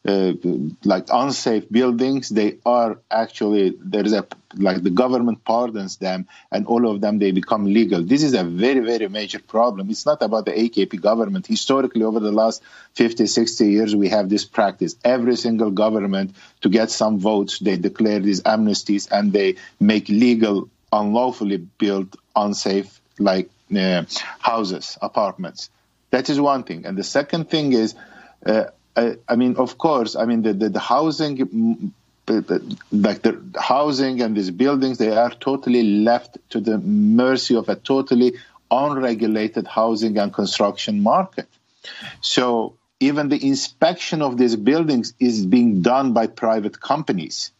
[0.07, 0.33] uh,
[0.83, 4.25] like unsafe buildings, they are actually there is a
[4.57, 8.03] like the government pardons them, and all of them they become legal.
[8.03, 9.89] This is a very very major problem.
[9.89, 11.47] It's not about the AKP government.
[11.47, 12.61] Historically, over the last
[12.93, 14.95] 50, 60 years, we have this practice.
[15.03, 20.69] Every single government to get some votes, they declare these amnesties and they make legal
[20.91, 24.03] unlawfully built unsafe like uh,
[24.39, 25.69] houses, apartments.
[26.11, 27.95] That is one thing, and the second thing is.
[28.45, 28.65] Uh,
[28.95, 31.93] I, I mean, of course, I mean the the, the housing
[32.27, 37.75] like the housing and these buildings, they are totally left to the mercy of a
[37.75, 38.33] totally
[38.71, 41.47] unregulated housing and construction market.
[42.21, 47.51] So even the inspection of these buildings is being done by private companies.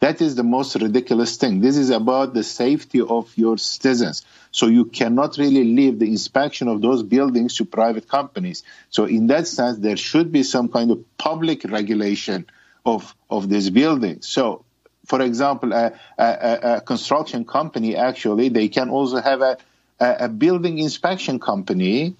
[0.00, 1.60] That is the most ridiculous thing.
[1.60, 4.24] This is about the safety of your citizens.
[4.52, 8.62] So you cannot really leave the inspection of those buildings to private companies.
[8.90, 12.46] So in that sense, there should be some kind of public regulation
[12.86, 14.28] of, of these buildings.
[14.28, 14.64] So
[15.04, 19.56] for example, a, a, a construction company actually, they can also have a,
[19.98, 22.14] a building inspection company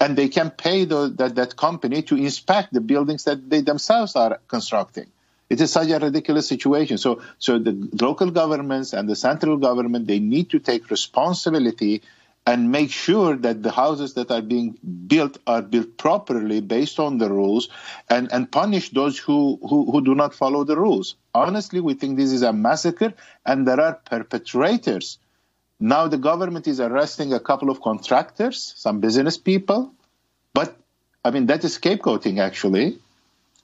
[0.00, 4.16] and they can pay the, that, that company to inspect the buildings that they themselves
[4.16, 5.06] are constructing.
[5.54, 6.98] It is such a ridiculous situation.
[6.98, 12.02] So, so the local governments and the central government they need to take responsibility
[12.44, 14.76] and make sure that the houses that are being
[15.06, 17.68] built are built properly based on the rules
[18.10, 21.14] and, and punish those who, who, who do not follow the rules.
[21.32, 23.14] Honestly, we think this is a massacre
[23.46, 25.18] and there are perpetrators.
[25.78, 29.94] Now the government is arresting a couple of contractors, some business people,
[30.52, 30.76] but
[31.24, 32.98] I mean, that is scapegoating actually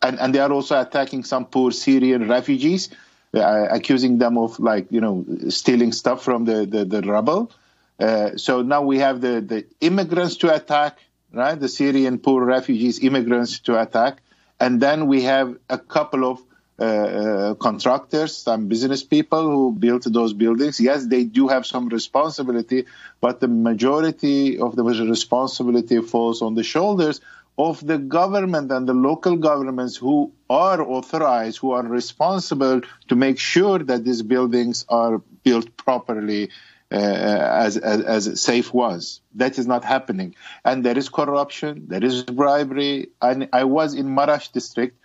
[0.02, 2.88] and, and they are also attacking some poor Syrian refugees,
[3.34, 7.50] uh, accusing them of like you know stealing stuff from the the, the rubble.
[7.98, 10.98] Uh, so now we have the the immigrants to attack,
[11.32, 11.58] right?
[11.58, 14.22] The Syrian poor refugees, immigrants to attack,
[14.58, 16.42] and then we have a couple of
[16.80, 20.80] uh, uh, contractors, some business people who built those buildings.
[20.80, 22.86] Yes, they do have some responsibility,
[23.20, 27.20] but the majority of the responsibility falls on the shoulders
[27.68, 33.38] of the government and the local governments who are authorized, who are responsible to make
[33.38, 36.50] sure that these buildings are built properly
[36.90, 39.20] uh, as, as, as safe was.
[39.34, 40.34] That is not happening.
[40.64, 43.10] And there is corruption, there is bribery.
[43.20, 44.96] And I was in Marash district.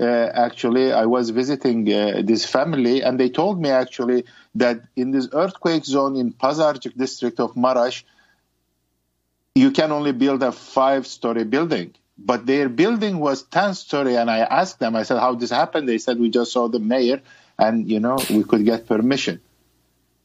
[0.00, 0.04] Uh,
[0.46, 4.24] actually, I was visiting uh, this family, and they told me actually
[4.54, 8.02] that in this earthquake zone in Pazarcık district of Marash,
[9.54, 11.94] you can only build a five story building.
[12.18, 14.16] But their building was 10 story.
[14.16, 15.88] And I asked them, I said, how this happened?
[15.88, 17.20] They said, we just saw the mayor
[17.58, 19.40] and, you know, we could get permission.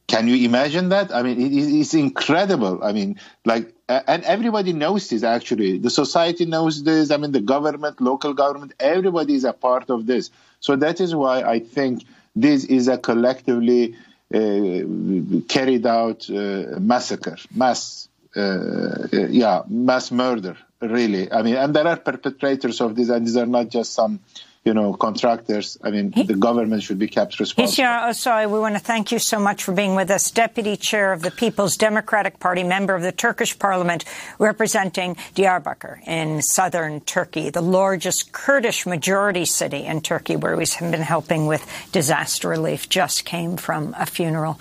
[0.07, 1.13] Can you imagine that?
[1.13, 2.81] I mean, it, it's incredible.
[2.81, 5.79] I mean, like, and everybody knows this actually.
[5.79, 7.11] The society knows this.
[7.11, 10.29] I mean, the government, local government, everybody is a part of this.
[10.61, 12.05] So that is why I think
[12.35, 13.95] this is a collectively
[14.33, 14.79] uh,
[15.47, 18.06] carried out uh, massacre, mass
[18.37, 21.31] Uh, yeah, mass murder, really.
[21.31, 24.19] I mean, and there are perpetrators of this, and these are not just some
[24.63, 25.77] you know, contractors.
[25.83, 27.63] I mean, the government should be kept responsible.
[27.63, 30.31] Oh, Hişyar Özsoy, we want to thank you so much for being with us.
[30.31, 34.03] Deputy Chair of the People's Democratic Party, member of the Turkish Parliament,
[34.39, 41.01] representing Diyarbakir in southern Turkey, the largest Kurdish majority city in Turkey, where we've been
[41.01, 44.59] helping with disaster relief, just came from a funeral.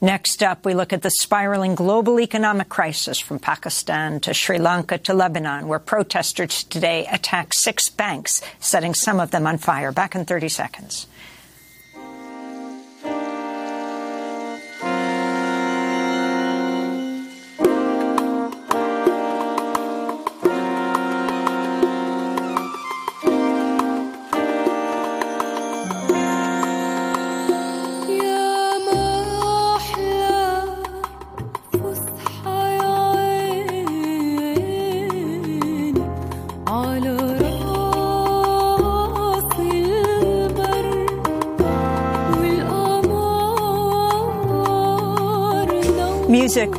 [0.00, 4.98] Next up, we look at the spiraling global economic crisis from Pakistan to Sri Lanka
[4.98, 9.90] to Lebanon, where protesters today attacked six banks, setting some of them on fire.
[9.92, 11.06] Back in 30 seconds.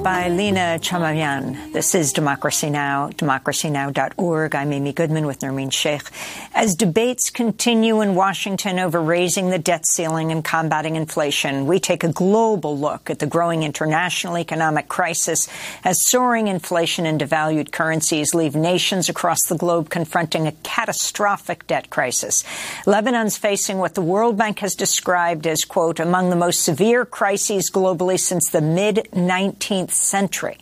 [0.03, 1.71] By Lena Chamamyan.
[1.71, 4.53] This is Democracy Now!, democracynow.org.
[4.53, 6.03] I'm Amy Goodman with Nermeen Shaikh.
[6.53, 12.03] As debates continue in Washington over raising the debt ceiling and combating inflation, we take
[12.03, 15.47] a global look at the growing international economic crisis
[15.85, 21.89] as soaring inflation and devalued currencies leave nations across the globe confronting a catastrophic debt
[21.89, 22.43] crisis.
[22.85, 27.71] Lebanon's facing what the World Bank has described as, quote, among the most severe crises
[27.71, 30.57] globally since the mid 19th century.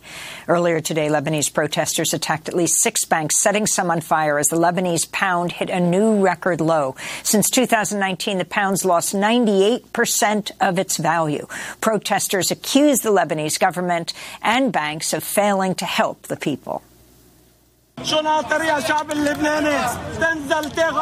[0.47, 4.57] Earlier today, Lebanese protesters attacked at least six banks, setting some on fire as the
[4.57, 6.95] Lebanese pound hit a new record low.
[7.23, 11.47] Since 2019, the pound's lost 98% of its value.
[11.79, 16.81] Protesters accuse the Lebanese government and banks of failing to help the people.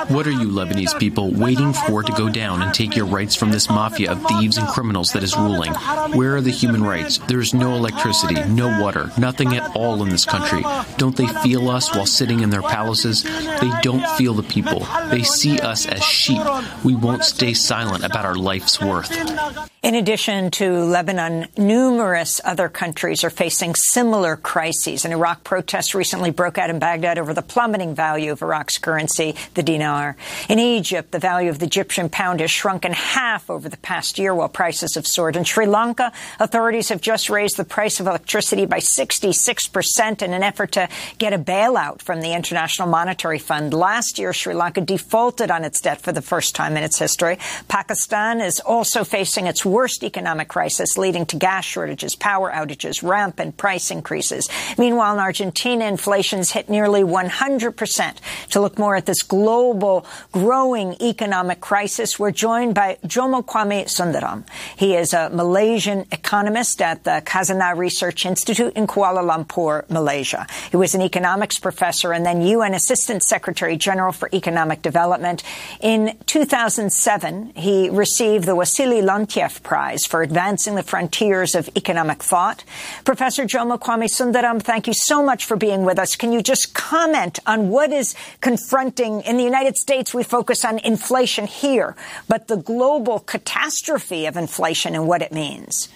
[0.10, 3.52] What are you Lebanese people waiting for to go down and take your rights from
[3.52, 5.72] this mafia of thieves and criminals that is ruling?
[6.14, 7.20] Where are the human rights?
[7.20, 10.62] There is no electricity, no water, nothing at all in this country.
[10.98, 13.24] Don't they feel us while sitting in their palaces?
[13.24, 14.86] They don't feel the people.
[15.10, 16.42] They see us as sheep.
[16.84, 19.10] We won't stay silent about our life's worth.
[19.82, 25.06] In addition to Lebanon, numerous other countries are facing similar crises.
[25.06, 29.36] An Iraq protest recently broke out in Baghdad over the plummeting value of Iraq's currency,
[29.54, 30.16] the dinar.
[30.48, 34.18] In Egypt, the value of the Egyptian pound has shrunk in half over the past
[34.18, 35.36] year while prices have soared.
[35.36, 40.42] In Sri Lanka, authorities have just raised the price of electricity by 66% in an
[40.42, 43.74] effort to get a bailout from the International Monetary Fund.
[43.74, 47.38] Last year, Sri Lanka defaulted on its debt for the first time in its history.
[47.68, 53.58] Pakistan is also facing its worst economic crisis, leading to gas shortages, power outages, rampant
[53.58, 54.50] price increases.
[54.78, 58.15] Meanwhile, in Argentina, inflation's hit nearly 100%.
[58.51, 64.43] To look more at this global growing economic crisis, we're joined by Jomo Kwame Sundaram.
[64.78, 70.47] He is a Malaysian economist at the Khazanah Research Institute in Kuala Lumpur, Malaysia.
[70.72, 75.43] He was an economics professor and then UN Assistant Secretary General for Economic Development.
[75.80, 82.63] In 2007, he received the Wassily Leontief Prize for advancing the frontiers of economic thought.
[83.05, 86.15] Professor Jomo Kwame Sundaram, thank you so much for being with us.
[86.15, 90.14] Can you just comment on what is confronting in the United States?
[90.14, 91.95] We focus on inflation here,
[92.28, 95.89] but the global catastrophe of inflation and what it means.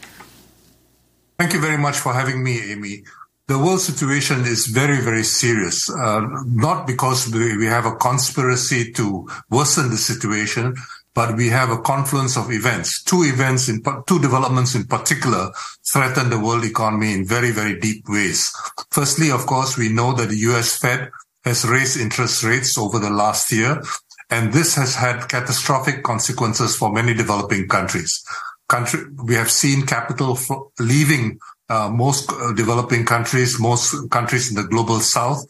[1.39, 3.03] Thank you very much for having me, Amy.
[3.47, 5.89] The world situation is very, very serious.
[5.89, 10.75] Uh, not because we, we have a conspiracy to worsen the situation,
[11.15, 13.03] but we have a confluence of events.
[13.03, 15.51] Two events in two developments in particular
[15.91, 18.51] threaten the world economy in very, very deep ways.
[18.89, 21.11] Firstly, of course, we know that the US Fed
[21.45, 23.81] has raised interest rates over the last year,
[24.29, 28.23] and this has had catastrophic consequences for many developing countries.
[28.69, 30.39] Country, we have seen capital
[30.79, 31.37] leaving
[31.69, 35.45] uh, most uh, developing countries, most countries in the global south,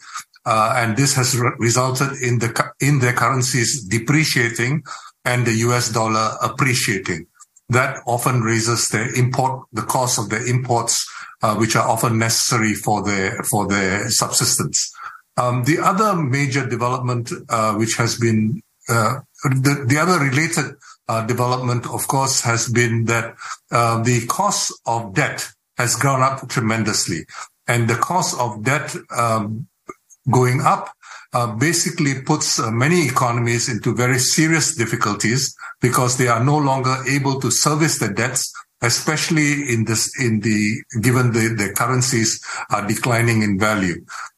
[0.46, 4.82] uh, and this has re- resulted in the in their currencies depreciating
[5.24, 7.26] and the US dollar appreciating.
[7.70, 11.08] That often raises the import, the cost of the imports,
[11.42, 14.92] uh, which are often necessary for their, for their subsistence.
[15.36, 20.76] Um, the other major development, uh, which has been, uh, the, the other related
[21.08, 23.34] uh, development, of course, has been that
[23.70, 27.26] uh, the cost of debt has gone up tremendously.
[27.66, 29.66] And the cost of debt um,
[30.30, 30.93] going up
[31.34, 36.96] uh, basically puts uh, many economies into very serious difficulties because they are no longer
[37.08, 42.86] able to service their debts, especially in this, in the, given the, the currencies are
[42.86, 43.96] declining in value.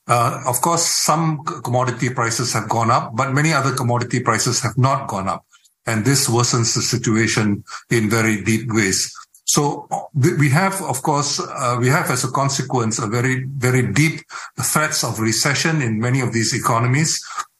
[0.09, 4.78] Uh, of course, some commodity prices have gone up, but many other commodity prices have
[4.78, 5.44] not gone up.
[5.84, 9.12] And this worsens the situation in very deep ways.
[9.47, 14.20] So we have, of course, uh, we have as a consequence a very, very deep
[14.61, 17.12] threats of recession in many of these economies.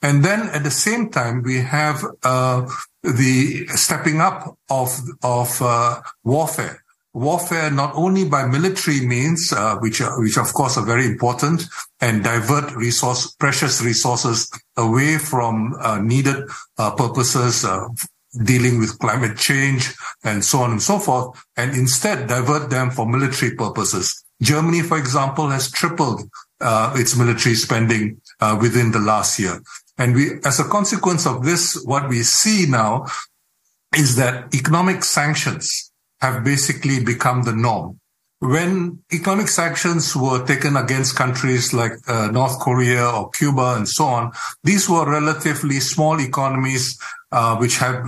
[0.03, 2.68] And then at the same time, we have uh,
[3.03, 4.91] the stepping up of
[5.22, 6.82] of uh, warfare.
[7.16, 11.64] warfare not only by military means, uh, which are, which of course are very important,
[12.01, 16.45] and divert resource precious resources away from uh, needed
[16.76, 17.89] uh, purposes, uh,
[18.45, 23.07] dealing with climate change and so on and so forth, and instead divert them for
[23.07, 24.24] military purposes.
[24.43, 26.22] Germany, for example, has tripled
[26.61, 29.61] uh, its military spending uh, within the last year.
[29.99, 33.07] And we, as a consequence of this, what we see now
[33.97, 37.99] is that economic sanctions have basically become the norm.
[38.41, 44.05] When economic sanctions were taken against countries like uh, North Korea or Cuba and so
[44.05, 44.32] on,
[44.62, 46.99] these were relatively small economies
[47.32, 48.03] uh, which had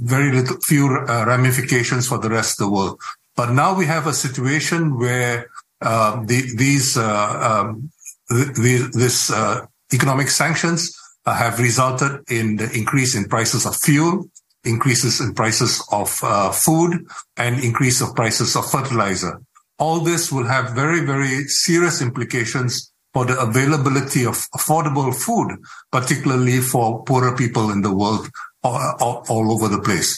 [0.00, 3.00] very little, few uh, ramifications for the rest of the world.
[3.34, 7.90] But now we have a situation where uh, the, these uh, um,
[8.28, 14.30] this uh, economic sanctions have resulted in the increase in prices of fuel,
[14.64, 16.08] increases in prices of
[16.54, 17.04] food
[17.36, 19.40] and increase of prices of fertilizer.
[19.82, 21.34] All this will have very, very
[21.66, 25.48] serious implications for the availability of affordable food,
[25.90, 28.28] particularly for poorer people in the world
[28.62, 30.10] all, all, over the place.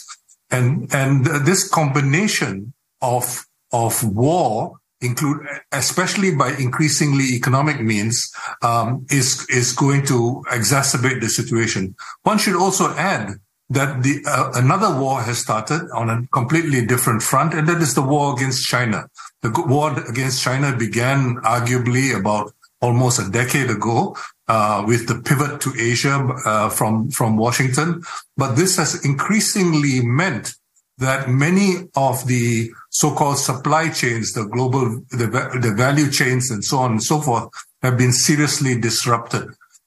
[0.50, 5.38] And, and this combination of, of war include,
[5.72, 8.16] especially by increasingly economic means,
[8.60, 11.94] um, is is going to exacerbate the situation.
[12.22, 13.36] One should also add
[13.70, 17.94] that the uh, another war has started on a completely different front, and that is
[17.94, 19.08] the war against China.
[19.44, 24.16] The war against China began arguably about almost a decade ago
[24.48, 26.16] uh, with the pivot to Asia
[26.46, 28.02] uh, from from Washington,
[28.38, 30.54] but this has increasingly meant
[30.96, 35.26] that many of the so-called supply chains, the global, the,
[35.60, 37.48] the value chains and so on and so forth
[37.82, 39.44] have been seriously disrupted.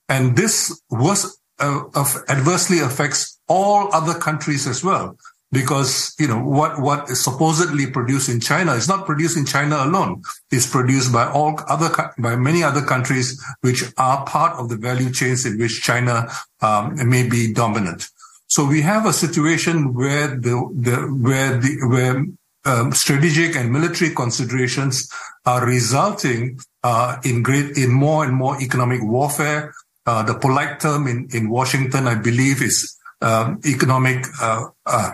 [0.07, 1.83] And this was uh,
[2.29, 5.17] adversely affects all other countries as well.
[5.51, 9.77] Because, you know, what, what is supposedly produced in China is not produced in China
[9.77, 10.21] alone.
[10.51, 11.89] It's produced by all other,
[12.19, 16.27] by many other countries, which are part of the value chains in which China
[16.61, 18.09] um, may be dominant.
[18.47, 22.25] So we have a situation where the, the where the where
[22.65, 25.09] um, strategic and military considerations
[25.45, 29.73] are resulting uh, in great in more and more economic warfare.
[30.05, 35.11] Uh, the polite term in in Washington, I believe, is um, economic uh, uh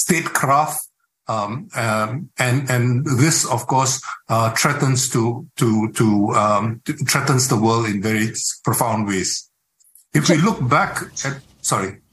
[0.00, 0.80] statecraft.
[1.26, 7.48] Um, um, and and this, of course, uh, threatens to to to, um, to threatens
[7.48, 8.30] the world in very
[8.62, 9.48] profound ways.
[10.12, 12.03] If we look back at sorry.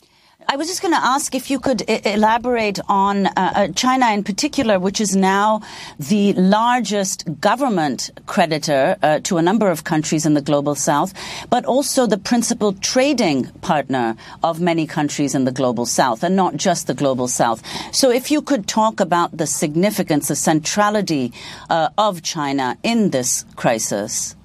[0.48, 4.24] I was just going to ask if you could elaborate on uh, uh, China in
[4.24, 5.62] particular, which is now
[6.00, 11.14] the largest government creditor uh, to a number of countries in the global south,
[11.50, 16.56] but also the principal trading partner of many countries in the global south, and not
[16.56, 17.64] just the global south.
[17.94, 21.34] So if you could talk about the significance, the centrality
[21.70, 24.36] uh, of China in this crisis.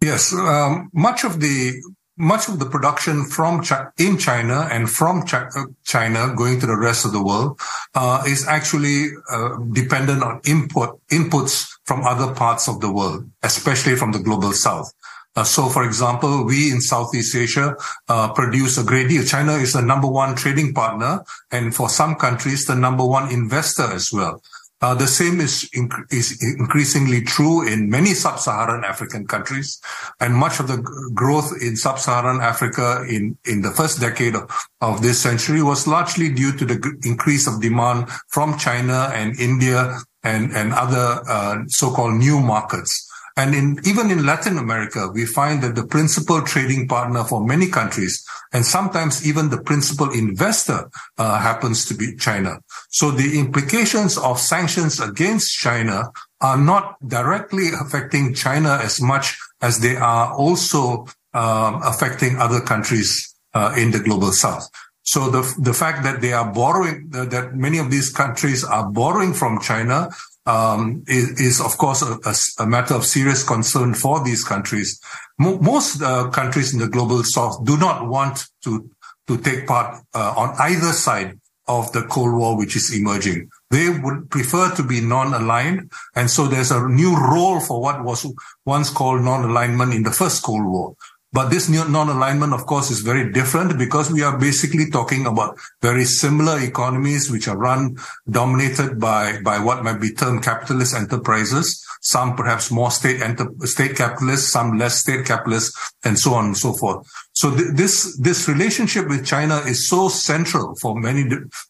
[0.00, 1.80] Yes, um, much of the
[2.16, 3.62] much of the production from
[3.98, 5.46] in China and from uh,
[5.84, 7.58] China going to the rest of the world
[7.94, 13.96] uh, is actually uh, dependent on import inputs from other parts of the world, especially
[13.96, 14.92] from the global south.
[15.36, 17.74] Uh, so, for example, we in Southeast Asia
[18.08, 19.24] uh, produce a great deal.
[19.24, 23.82] China is the number one trading partner, and for some countries, the number one investor
[23.82, 24.40] as well.
[24.80, 29.80] Uh, the same is, inc- is increasingly true in many sub-Saharan African countries,
[30.20, 30.78] and much of the
[31.14, 34.50] growth in sub-Saharan Africa in, in the first decade of,
[34.80, 39.38] of this century was largely due to the g- increase of demand from China and
[39.40, 43.10] India and, and other uh, so-called new markets.
[43.36, 47.68] And in, even in Latin America, we find that the principal trading partner for many
[47.68, 52.58] countries, and sometimes even the principal investor, uh, happens to be China.
[52.90, 59.80] So the implications of sanctions against China are not directly affecting China as much as
[59.80, 64.68] they are also um, affecting other countries uh, in the global south.
[65.02, 69.34] So the the fact that they are borrowing that many of these countries are borrowing
[69.34, 70.08] from China
[70.46, 75.00] um, is, is, of course a, a, a, matter of serious concern for these countries.
[75.38, 78.90] Mo- most uh, countries in the global south do not want to
[79.26, 83.48] to take part uh, on either side of the Cold War, which is emerging.
[83.70, 88.26] They would prefer to be non-aligned, and so there's a new role for what was
[88.66, 90.94] once called non-alignment in the first Cold War.
[91.34, 96.04] But this non-alignment, of course, is very different because we are basically talking about very
[96.04, 97.96] similar economies which are run,
[98.30, 101.84] dominated by, by what might be termed capitalist enterprises.
[102.02, 105.74] Some perhaps more state enter, state capitalists, some less state capitalists,
[106.04, 107.04] and so on and so forth.
[107.32, 111.24] So th- this, this relationship with China is so central for many,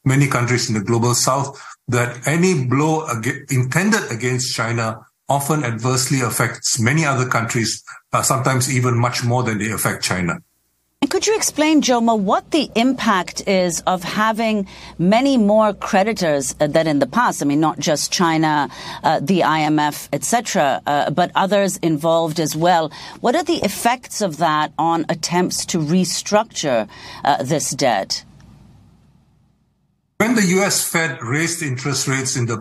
[0.04, 1.58] many countries in the global south
[1.88, 8.72] that any blow ag- intended against China often adversely affects many other countries, uh, sometimes
[8.74, 10.38] even much more than they affect China.
[11.04, 14.66] And could you explain, Jomo, what the impact is of having
[14.98, 17.42] many more creditors uh, than in the past?
[17.42, 18.70] I mean, not just China,
[19.02, 22.90] uh, the IMF, etc., uh, but others involved as well.
[23.20, 26.88] What are the effects of that on attempts to restructure
[27.22, 28.24] uh, this debt?
[30.16, 30.88] When the U.S.
[30.88, 32.56] Fed raised interest rates in the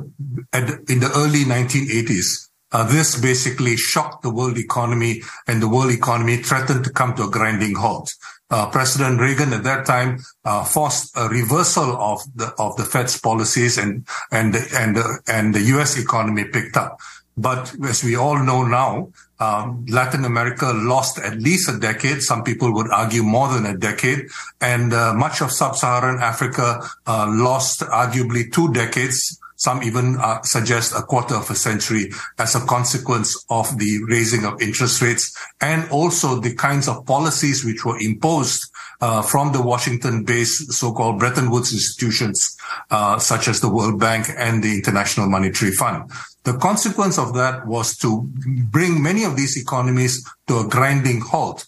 [0.89, 6.37] in the early 1980s, uh, this basically shocked the world economy, and the world economy
[6.37, 8.13] threatened to come to a grinding halt.
[8.49, 13.19] Uh, President Reagan at that time uh, forced a reversal of the of the Fed's
[13.19, 14.97] policies, and and and
[15.27, 15.97] and the U.S.
[15.97, 16.99] economy picked up.
[17.35, 19.09] But as we all know now,
[19.39, 22.21] um, Latin America lost at least a decade.
[22.21, 24.27] Some people would argue more than a decade.
[24.61, 29.39] And uh, much of sub-Saharan Africa uh, lost arguably two decades.
[29.63, 34.43] Some even uh, suggest a quarter of a century as a consequence of the raising
[34.43, 38.61] of interest rates and also the kinds of policies which were imposed
[38.99, 42.57] uh, from the Washington-based so-called Bretton Woods institutions,
[42.91, 46.11] uh, such as the World Bank and the International Monetary Fund.
[46.43, 48.29] The consequence of that was to
[48.69, 51.67] bring many of these economies to a grinding halt.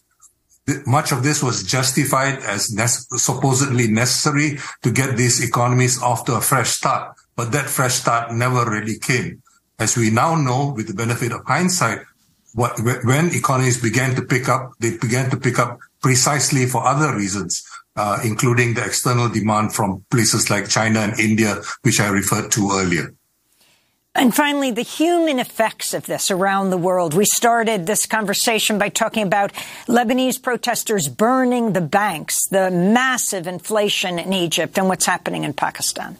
[0.85, 2.87] Much of this was justified as ne-
[3.17, 7.14] supposedly necessary to get these economies off to a fresh start.
[7.35, 9.41] But that fresh start never really came.
[9.77, 11.99] As we now know, with the benefit of hindsight,
[12.53, 17.13] what, when economies began to pick up, they began to pick up precisely for other
[17.15, 17.61] reasons,
[17.97, 22.71] uh, including the external demand from places like China and India, which I referred to
[22.71, 23.13] earlier.
[24.17, 27.13] And finally, the human effects of this around the world.
[27.13, 29.51] We started this conversation by talking about
[29.87, 36.17] Lebanese protesters burning the banks, the massive inflation in Egypt, and what's happening in Pakistan.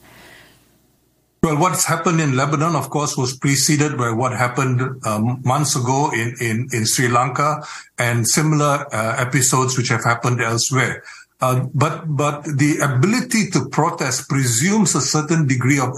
[1.45, 6.11] Well, what's happened in Lebanon, of course, was preceded by what happened um, months ago
[6.11, 7.61] in, in, in Sri Lanka
[7.99, 11.03] and similar uh, episodes which have happened elsewhere.
[11.41, 15.89] Uh, but but the ability to protest presumes a certain degree of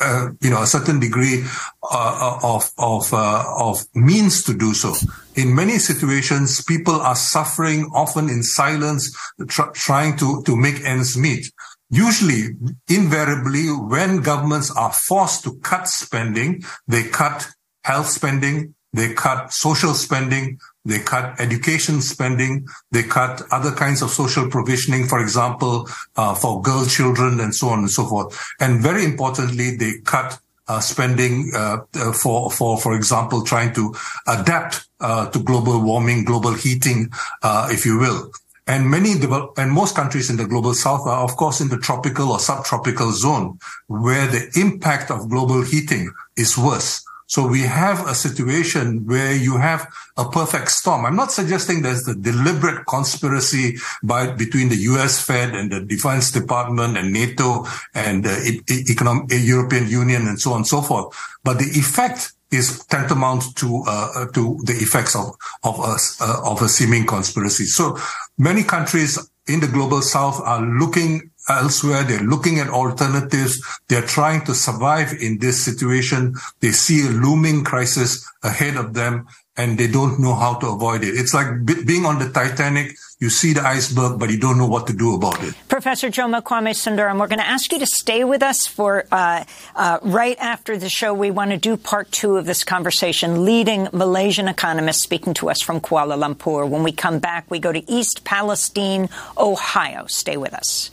[0.00, 1.42] uh, you know, a certain degree
[1.90, 4.92] uh, of of uh, of means to do so.
[5.34, 9.16] In many situations, people are suffering, often in silence,
[9.48, 11.46] tr- trying to to make ends meet.
[11.94, 12.56] Usually,
[12.88, 17.46] invariably, when governments are forced to cut spending, they cut
[17.84, 22.66] health spending, they cut social spending, they cut education spending.
[22.90, 27.68] They cut other kinds of social provisioning, for example, uh, for girl children and so
[27.68, 28.38] on and so forth.
[28.60, 33.94] And very importantly, they cut uh, spending uh, uh for for for example trying to
[34.26, 37.10] adapt uh, to global warming, global heating,
[37.42, 38.30] uh, if you will.
[38.66, 41.78] And many develop, and most countries in the global south are, of course, in the
[41.78, 43.58] tropical or subtropical zone
[43.88, 47.04] where the impact of global heating is worse.
[47.26, 51.06] So we have a situation where you have a perfect storm.
[51.06, 55.24] I'm not suggesting there's a deliberate conspiracy by between the U.S.
[55.24, 60.58] Fed and the Defense Department and NATO and the economic, European Union and so on
[60.58, 61.16] and so forth.
[61.42, 65.34] But the effect is tantamount to uh, to the effects of
[65.64, 67.64] of a, uh, of a seeming conspiracy.
[67.64, 67.98] So
[68.38, 72.02] many countries in the global south are looking elsewhere.
[72.02, 73.62] They're looking at alternatives.
[73.88, 76.34] They're trying to survive in this situation.
[76.60, 79.26] They see a looming crisis ahead of them
[79.56, 81.16] and they don't know how to avoid it.
[81.16, 82.96] It's like being on the Titanic.
[83.20, 85.54] You see the iceberg, but you don't know what to do about it.
[85.68, 89.44] Professor Jomo Kwame Sundaram, we're going to ask you to stay with us for uh,
[89.76, 91.14] uh, right after the show.
[91.14, 93.44] We want to do part two of this conversation.
[93.44, 96.68] Leading Malaysian economist speaking to us from Kuala Lumpur.
[96.68, 100.06] When we come back, we go to East Palestine, Ohio.
[100.06, 100.90] Stay with us.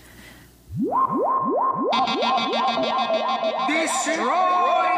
[3.68, 4.91] Destroy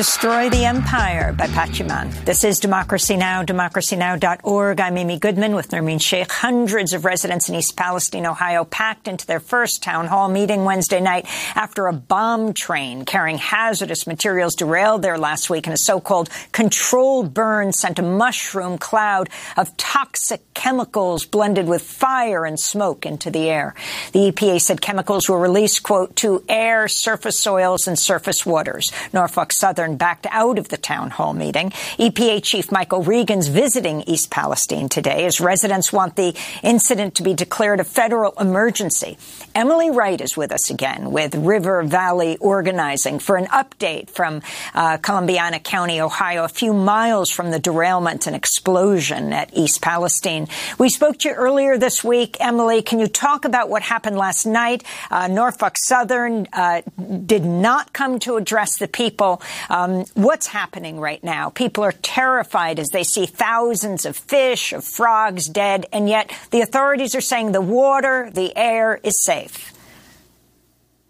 [0.00, 2.24] Destroy the Empire by Pachyman.
[2.24, 4.80] This is Democracy Now!, democracynow.org.
[4.80, 6.32] I'm Amy Goodman with Nermeen Shaikh.
[6.32, 11.02] Hundreds of residents in East Palestine, Ohio, packed into their first town hall meeting Wednesday
[11.02, 16.30] night after a bomb train carrying hazardous materials derailed there last week in a so-called
[16.50, 19.28] controlled burn sent a mushroom cloud
[19.58, 23.74] of toxic chemicals blended with fire and smoke into the air.
[24.12, 28.90] The EPA said chemicals were released, quote, to air, surface soils, and surface waters.
[29.12, 31.70] Norfolk Southern backed out of the town hall meeting.
[31.98, 37.34] EPA Chief Michael Regan's visiting East Palestine today as residents want the incident to be
[37.34, 39.18] declared a federal emergency.
[39.54, 44.42] Emily Wright is with us again with River Valley Organizing for an update from
[44.74, 50.48] uh, Columbiana County, Ohio, a few miles from the derailment and explosion at East Palestine.
[50.78, 52.36] We spoke to you earlier this week.
[52.40, 54.84] Emily, can you talk about what happened last night?
[55.10, 56.82] Uh, Norfolk Southern uh,
[57.26, 59.42] did not come to address the people.
[59.80, 61.50] Um, what's happening right now?
[61.50, 66.60] People are terrified as they see thousands of fish, of frogs dead, and yet the
[66.60, 69.72] authorities are saying the water, the air is safe.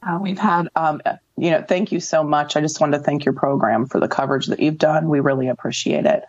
[0.02, 1.02] Uh, we've had, um,
[1.36, 2.56] you know, thank you so much.
[2.56, 5.08] I just wanted to thank your program for the coverage that you've done.
[5.08, 6.24] We really appreciate it.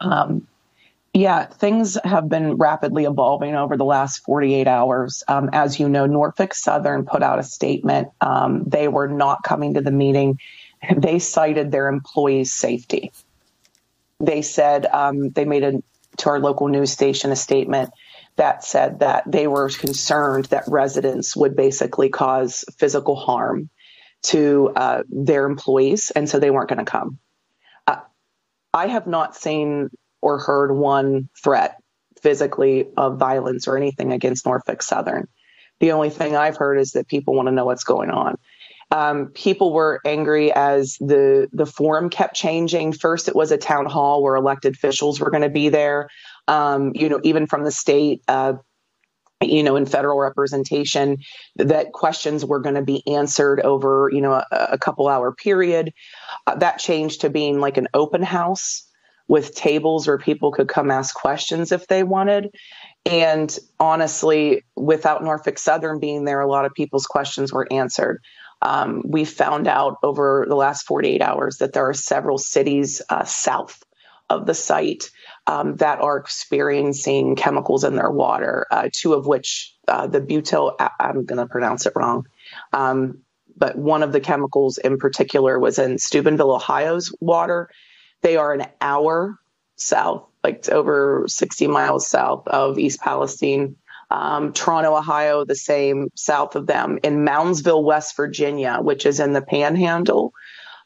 [0.00, 0.46] Um,
[1.14, 5.22] yeah, things have been rapidly evolving over the last 48 hours.
[5.28, 8.08] Um, as you know, Norfolk Southern put out a statement.
[8.20, 10.38] Um, they were not coming to the meeting.
[10.96, 13.12] They cited their employees' safety.
[14.20, 15.82] They said um, they made a
[16.18, 17.90] to our local news station a statement
[18.36, 23.68] that said that they were concerned that residents would basically cause physical harm
[24.22, 27.18] to uh, their employees, and so they weren't going to come.
[27.86, 27.96] Uh,
[28.72, 31.82] I have not seen or heard one threat
[32.22, 35.26] physically of violence or anything against Norfolk Southern.
[35.80, 38.38] The only thing I've heard is that people want to know what's going on.
[38.92, 42.92] Um, people were angry as the the forum kept changing.
[42.92, 46.10] First, it was a town hall where elected officials were going to be there.
[46.46, 48.54] Um, you know, even from the state, uh,
[49.40, 51.18] you know, in federal representation,
[51.56, 55.94] that questions were going to be answered over you know a, a couple hour period.
[56.46, 58.86] Uh, that changed to being like an open house
[59.26, 62.50] with tables where people could come ask questions if they wanted.
[63.06, 68.20] And honestly, without Norfolk Southern being there, a lot of people's questions were answered.
[68.62, 73.24] Um, we found out over the last 48 hours that there are several cities uh,
[73.24, 73.82] south
[74.30, 75.10] of the site
[75.46, 80.76] um, that are experiencing chemicals in their water, uh, two of which uh, the butyl,
[81.00, 82.26] I'm going to pronounce it wrong,
[82.72, 83.18] um,
[83.56, 87.68] but one of the chemicals in particular was in Steubenville, Ohio's water,
[88.22, 89.36] they are an hour
[89.76, 93.76] south, like over 60 miles south of East Palestine.
[94.12, 96.98] Um, Toronto, Ohio, the same south of them.
[97.02, 100.32] In Moundsville, West Virginia, which is in the panhandle,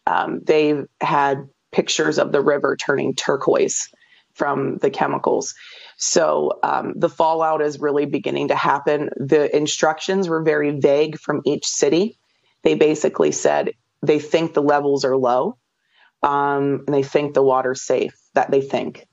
[0.07, 3.89] um, they've had pictures of the river turning turquoise
[4.35, 5.55] from the chemicals.
[5.97, 9.11] So um, the fallout is really beginning to happen.
[9.17, 12.19] The instructions were very vague from each city.
[12.63, 13.73] They basically said
[14.03, 15.57] they think the levels are low
[16.23, 18.15] um, and they think the water's safe.
[18.35, 19.07] That they think.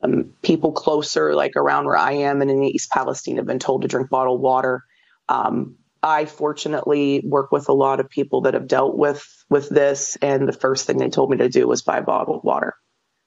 [0.00, 3.82] Um, people closer, like around where I am and in East Palestine, have been told
[3.82, 4.84] to drink bottled water.
[5.28, 10.16] Um, I fortunately work with a lot of people that have dealt with with this,
[10.22, 12.74] and the first thing they told me to do was buy bottled water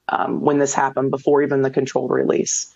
[0.08, 2.74] um, when this happened, before even the controlled release.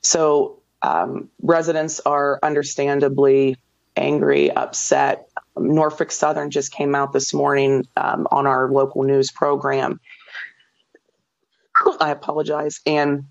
[0.00, 3.56] So um, residents are understandably
[3.96, 5.28] angry, upset.
[5.56, 10.00] Norfolk Southern just came out this morning um, on our local news program.
[12.00, 12.80] I apologize.
[12.86, 13.24] And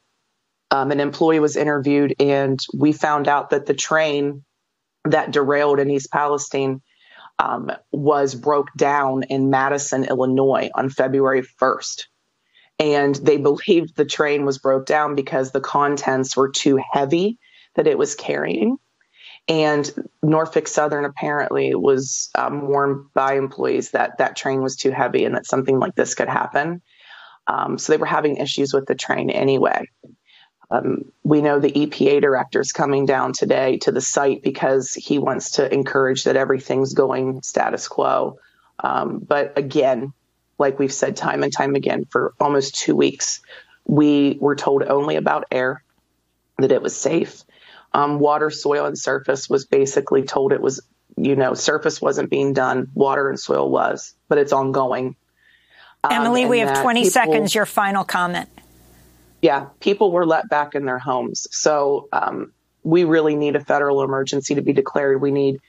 [0.71, 4.43] um, an employee was interviewed, and we found out that the train
[5.05, 6.81] that derailed in East Palestine
[7.37, 12.05] um, was broke down in Madison, Illinois on February 1st.
[12.79, 17.37] And they believed the train was broke down because the contents were too heavy
[17.75, 18.77] that it was carrying.
[19.47, 19.89] And
[20.23, 25.35] Norfolk Southern apparently was um, warned by employees that that train was too heavy and
[25.35, 26.81] that something like this could happen.
[27.47, 29.87] Um, so they were having issues with the train anyway.
[30.71, 35.19] Um, we know the EPA director is coming down today to the site because he
[35.19, 38.39] wants to encourage that everything's going status quo.
[38.79, 40.13] Um, but again,
[40.57, 43.41] like we've said time and time again for almost two weeks,
[43.85, 45.83] we were told only about air,
[46.57, 47.43] that it was safe,
[47.93, 50.81] um, water, soil, and surface was basically told it was,
[51.17, 55.15] you know, surface wasn't being done, water and soil was, but it's ongoing.
[56.05, 57.55] Um, Emily, we have 20 people, seconds.
[57.55, 58.49] Your final comment.
[59.41, 61.47] Yeah, people were let back in their homes.
[61.51, 62.51] So um,
[62.83, 65.21] we really need a federal emergency to be declared.
[65.21, 65.59] We need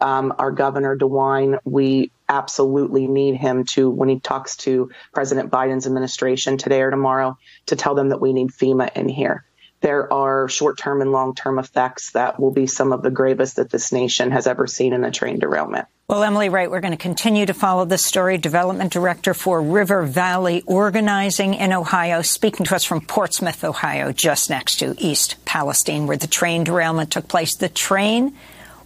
[0.00, 1.58] um, our governor, DeWine.
[1.64, 7.38] We absolutely need him to, when he talks to President Biden's administration today or tomorrow,
[7.66, 9.45] to tell them that we need FEMA in here.
[9.80, 13.56] There are short term and long term effects that will be some of the gravest
[13.56, 15.86] that this nation has ever seen in a train derailment.
[16.08, 18.38] Well, Emily Wright, we're going to continue to follow this story.
[18.38, 24.48] Development Director for River Valley Organizing in Ohio, speaking to us from Portsmouth, Ohio, just
[24.48, 27.56] next to East Palestine, where the train derailment took place.
[27.56, 28.36] The train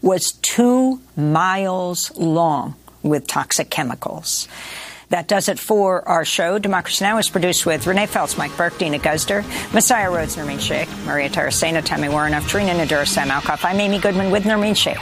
[0.01, 4.49] was two miles long with toxic chemicals.
[5.11, 6.59] That does it for our show.
[6.59, 7.19] Democracy Now!
[7.19, 9.45] is produced with Renee Feltz, Mike Burke, Deena Guzder,
[9.75, 13.65] Messiah Rhodes, Nermeen Shaikh, Maria Taracena, Tami Woronoff, Charina Nadura, Sam Alcoff.
[13.65, 14.99] I'm Amy Goodman with Nermeen Shaikh.